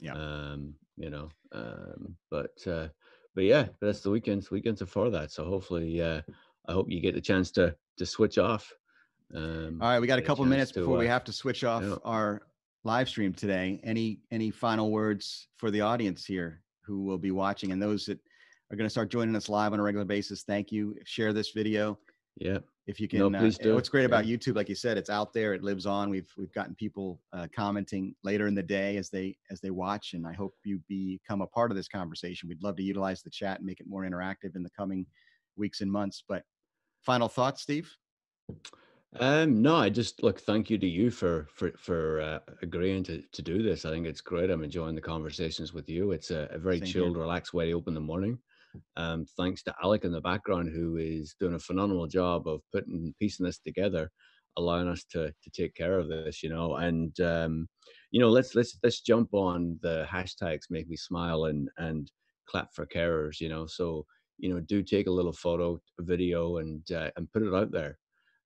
Yeah. 0.00 0.14
Um 0.14 0.74
you 0.96 1.10
know 1.10 1.28
um 1.52 2.16
but 2.30 2.56
uh 2.66 2.88
but 3.34 3.44
yeah 3.44 3.66
that's 3.80 4.00
the 4.00 4.10
weekends 4.10 4.50
weekends 4.50 4.82
are 4.82 4.86
for 4.86 5.08
that 5.10 5.30
so 5.30 5.44
hopefully 5.44 6.02
uh 6.02 6.20
i 6.68 6.72
hope 6.72 6.90
you 6.90 7.00
get 7.00 7.14
the 7.14 7.20
chance 7.20 7.50
to 7.52 7.74
to 7.96 8.04
switch 8.04 8.38
off 8.38 8.72
um, 9.34 9.78
All 9.80 9.88
right, 9.88 9.98
we 9.98 10.06
got 10.06 10.18
a 10.18 10.22
couple 10.22 10.44
minutes 10.44 10.72
before 10.72 10.94
to, 10.94 10.96
uh, 10.96 11.00
we 11.00 11.06
have 11.06 11.24
to 11.24 11.32
switch 11.32 11.64
off 11.64 11.84
our 12.04 12.42
live 12.84 13.08
stream 13.08 13.32
today. 13.32 13.80
Any 13.82 14.20
any 14.30 14.50
final 14.50 14.90
words 14.90 15.48
for 15.56 15.70
the 15.70 15.80
audience 15.80 16.26
here 16.26 16.60
who 16.84 17.02
will 17.02 17.18
be 17.18 17.30
watching 17.30 17.72
and 17.72 17.80
those 17.80 18.04
that 18.06 18.18
are 18.70 18.76
going 18.76 18.86
to 18.86 18.90
start 18.90 19.10
joining 19.10 19.36
us 19.36 19.48
live 19.48 19.72
on 19.72 19.80
a 19.80 19.82
regular 19.82 20.04
basis? 20.04 20.42
Thank 20.42 20.72
you. 20.72 20.96
Share 21.04 21.32
this 21.32 21.50
video. 21.50 21.98
Yeah. 22.36 22.58
If 22.86 22.98
you 22.98 23.06
can, 23.06 23.20
no, 23.20 23.30
please 23.30 23.60
uh, 23.60 23.62
do. 23.62 23.74
What's 23.74 23.88
great 23.88 24.02
yeah. 24.02 24.06
about 24.06 24.24
YouTube, 24.24 24.56
like 24.56 24.68
you 24.68 24.74
said, 24.74 24.98
it's 24.98 25.10
out 25.10 25.32
there. 25.32 25.54
It 25.54 25.62
lives 25.62 25.86
on. 25.86 26.10
We've 26.10 26.30
we've 26.36 26.52
gotten 26.52 26.74
people 26.74 27.20
uh, 27.32 27.46
commenting 27.54 28.16
later 28.24 28.48
in 28.48 28.56
the 28.56 28.62
day 28.62 28.96
as 28.96 29.08
they 29.08 29.36
as 29.52 29.60
they 29.60 29.70
watch, 29.70 30.14
and 30.14 30.26
I 30.26 30.32
hope 30.32 30.54
you 30.64 30.80
become 30.88 31.42
a 31.42 31.46
part 31.46 31.70
of 31.70 31.76
this 31.76 31.86
conversation. 31.86 32.48
We'd 32.48 32.62
love 32.62 32.74
to 32.76 32.82
utilize 32.82 33.22
the 33.22 33.30
chat 33.30 33.58
and 33.58 33.66
make 33.66 33.78
it 33.78 33.86
more 33.88 34.02
interactive 34.02 34.56
in 34.56 34.64
the 34.64 34.70
coming 34.70 35.06
weeks 35.56 35.80
and 35.80 35.92
months. 35.92 36.24
But 36.28 36.42
final 37.02 37.28
thoughts, 37.28 37.62
Steve. 37.62 37.88
Um, 39.20 39.60
no, 39.60 39.76
I 39.76 39.90
just 39.90 40.22
look. 40.22 40.40
Thank 40.40 40.70
you 40.70 40.78
to 40.78 40.86
you 40.86 41.10
for 41.10 41.46
for 41.52 41.72
for 41.76 42.20
uh, 42.20 42.38
agreeing 42.62 43.04
to 43.04 43.22
to 43.32 43.42
do 43.42 43.62
this. 43.62 43.84
I 43.84 43.90
think 43.90 44.06
it's 44.06 44.22
great. 44.22 44.48
I'm 44.48 44.64
enjoying 44.64 44.94
the 44.94 45.02
conversations 45.02 45.74
with 45.74 45.88
you. 45.88 46.12
It's 46.12 46.30
a, 46.30 46.48
a 46.50 46.58
very 46.58 46.80
chilled, 46.80 47.16
relaxed 47.18 47.52
way 47.52 47.66
to 47.66 47.72
open 47.72 47.92
the 47.92 48.00
morning. 48.00 48.38
Um, 48.96 49.26
thanks 49.36 49.62
to 49.64 49.74
Alec 49.82 50.04
in 50.04 50.12
the 50.12 50.20
background, 50.22 50.70
who 50.70 50.96
is 50.96 51.34
doing 51.38 51.54
a 51.54 51.58
phenomenal 51.58 52.06
job 52.06 52.48
of 52.48 52.62
putting 52.72 53.14
piecing 53.20 53.44
this 53.44 53.58
together, 53.58 54.10
allowing 54.56 54.88
us 54.88 55.04
to 55.10 55.30
to 55.30 55.50
take 55.50 55.74
care 55.74 55.98
of 55.98 56.08
this. 56.08 56.42
You 56.42 56.48
know, 56.48 56.76
and 56.76 57.18
um, 57.20 57.68
you 58.12 58.20
know, 58.20 58.30
let's 58.30 58.54
let's 58.54 58.78
let's 58.82 59.02
jump 59.02 59.34
on 59.34 59.78
the 59.82 60.06
hashtags. 60.10 60.70
Make 60.70 60.88
me 60.88 60.96
smile 60.96 61.44
and 61.44 61.68
and 61.76 62.10
clap 62.46 62.72
for 62.72 62.86
carers. 62.86 63.40
You 63.40 63.50
know, 63.50 63.66
so 63.66 64.06
you 64.38 64.48
know, 64.48 64.60
do 64.60 64.82
take 64.82 65.06
a 65.06 65.12
little 65.12 65.34
photo, 65.34 65.78
video, 66.00 66.56
and 66.58 66.90
uh, 66.92 67.10
and 67.16 67.30
put 67.30 67.42
it 67.42 67.52
out 67.52 67.72
there 67.72 67.98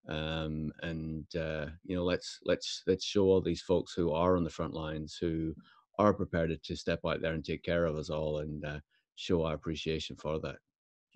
um, 0.09 0.73
and 0.83 1.25
uh, 1.37 1.67
you 1.85 1.97
know 1.97 2.05
let's 2.05 2.39
let's 2.45 2.83
let's 2.87 3.05
show 3.05 3.25
all 3.25 3.41
these 3.41 3.63
folks 3.63 3.93
who 3.93 4.13
are 4.13 4.37
on 4.37 4.45
the 4.45 4.51
front 4.51 4.75
lines 4.75 5.17
who 5.21 5.55
are 5.99 6.13
prepared 6.13 6.57
to 6.63 6.77
step 6.77 7.01
out 7.07 7.21
there 7.23 7.33
and 7.33 7.45
take 7.45 7.63
care 7.63 7.87
of 7.87 7.97
us 7.97 8.11
all 8.11 8.39
and 8.39 8.65
uh, 8.65 8.79
show 9.17 9.45
our 9.45 9.55
appreciation 9.55 10.17
for 10.17 10.39
that 10.41 10.57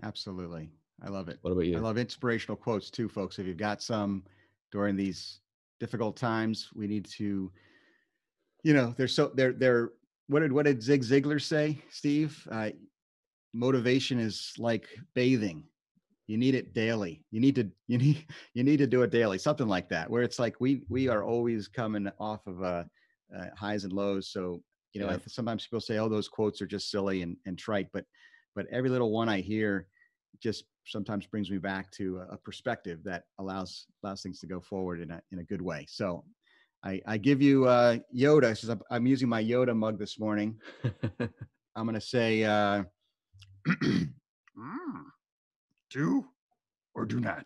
absolutely 0.03 0.71
i 1.03 1.09
love 1.09 1.29
it 1.29 1.39
what 1.43 1.51
about 1.51 1.67
you 1.67 1.77
i 1.77 1.81
love 1.81 1.99
inspirational 1.99 2.57
quotes 2.57 2.91
too 2.91 3.09
folks 3.09 3.39
if 3.39 3.47
you've 3.47 3.57
got 3.57 3.83
some 3.83 4.23
during 4.71 4.97
these 4.97 5.41
difficult 5.81 6.17
times. 6.17 6.71
We 6.75 6.87
need 6.87 7.07
to, 7.17 7.51
you 8.63 8.75
know, 8.75 8.95
they're 8.97 9.09
so 9.09 9.33
they're 9.35 9.53
they're 9.53 9.91
what 10.29 10.41
did 10.41 10.53
what 10.53 10.67
did 10.67 10.83
Zig 10.83 11.03
Ziglar 11.03 11.43
say, 11.43 11.83
Steve? 11.91 12.47
Uh, 12.53 12.71
motivation 13.53 14.21
is 14.21 14.53
like 14.59 14.87
bathing. 15.15 15.65
You 16.31 16.39
need 16.39 16.55
it 16.55 16.73
daily. 16.73 17.25
You 17.33 17.41
need 17.41 17.57
to 17.57 17.69
you 17.89 17.99
need 17.99 18.25
you 18.55 18.63
need 18.63 18.77
to 18.77 18.87
do 18.87 19.03
it 19.03 19.11
daily, 19.11 19.37
something 19.37 19.67
like 19.67 19.89
that. 19.89 20.09
Where 20.09 20.23
it's 20.23 20.39
like 20.39 20.61
we 20.61 20.85
we 20.89 21.09
are 21.09 21.25
always 21.25 21.67
coming 21.67 22.09
off 22.21 22.47
of 22.47 22.63
uh, 22.63 22.85
uh 23.37 23.47
highs 23.57 23.83
and 23.83 23.93
lows. 23.93 24.31
So 24.31 24.63
you 24.93 25.01
know, 25.01 25.11
yeah. 25.11 25.19
Sometimes 25.27 25.67
people 25.67 25.81
say, 25.81 25.99
"Oh, 25.99 26.09
those 26.09 26.29
quotes 26.29 26.63
are 26.63 26.67
just 26.67 26.91
silly 26.91 27.23
and 27.23 27.37
and 27.47 27.59
trite," 27.59 27.89
but 27.93 28.05
but 28.55 28.67
every 28.71 28.91
little 28.91 29.11
one 29.11 29.29
I 29.29 29.41
hear 29.41 29.89
just 30.41 30.65
sometimes 30.87 31.27
brings 31.27 31.51
me 31.51 31.59
back 31.59 31.91
to 31.93 32.19
a, 32.19 32.35
a 32.35 32.37
perspective 32.37 33.01
that 33.05 33.25
allows 33.41 33.87
allows 34.05 34.23
things 34.23 34.39
to 34.41 34.47
go 34.47 34.61
forward 34.61 35.01
in 35.01 35.11
a 35.11 35.21
in 35.33 35.41
a 35.41 35.45
good 35.45 35.63
way. 35.63 35.85
So 35.89 36.25
I, 36.85 37.03
I 37.07 37.19
give 37.19 37.43
you 37.43 37.67
uh, 37.67 37.99
Yoda. 38.17 38.57
Since 38.57 38.71
I'm, 38.71 38.81
I'm, 38.91 39.07
using 39.07 39.29
my 39.29 39.43
Yoda 39.43 39.77
mug 39.77 39.99
this 39.99 40.19
morning, 40.19 40.59
I'm 41.21 41.85
going 41.85 41.93
to 41.93 42.01
say, 42.01 42.43
uh, 42.45 42.85
mm, 43.69 44.07
do 45.91 46.27
or 46.95 47.05
do 47.05 47.21
not. 47.21 47.45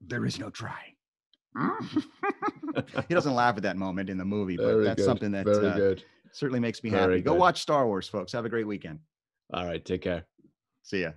There 0.00 0.24
is 0.24 0.38
no 0.38 0.50
try. 0.50 0.94
he 3.08 3.14
doesn't 3.14 3.34
laugh 3.34 3.56
at 3.56 3.64
that 3.64 3.76
moment 3.76 4.08
in 4.08 4.16
the 4.16 4.24
movie, 4.24 4.56
but 4.56 4.66
Very 4.66 4.84
that's 4.84 4.96
good. 4.96 5.04
something 5.04 5.32
that 5.32 5.46
uh, 5.46 6.00
certainly 6.32 6.60
makes 6.60 6.82
me 6.82 6.90
Very 6.90 7.02
happy. 7.02 7.14
Good. 7.16 7.24
Go 7.24 7.34
watch 7.34 7.60
Star 7.60 7.86
Wars, 7.86 8.08
folks. 8.08 8.32
Have 8.32 8.44
a 8.44 8.48
great 8.48 8.66
weekend. 8.66 9.00
All 9.52 9.66
right. 9.66 9.84
Take 9.84 10.02
care. 10.02 10.26
See 10.82 11.02
ya. 11.02 11.10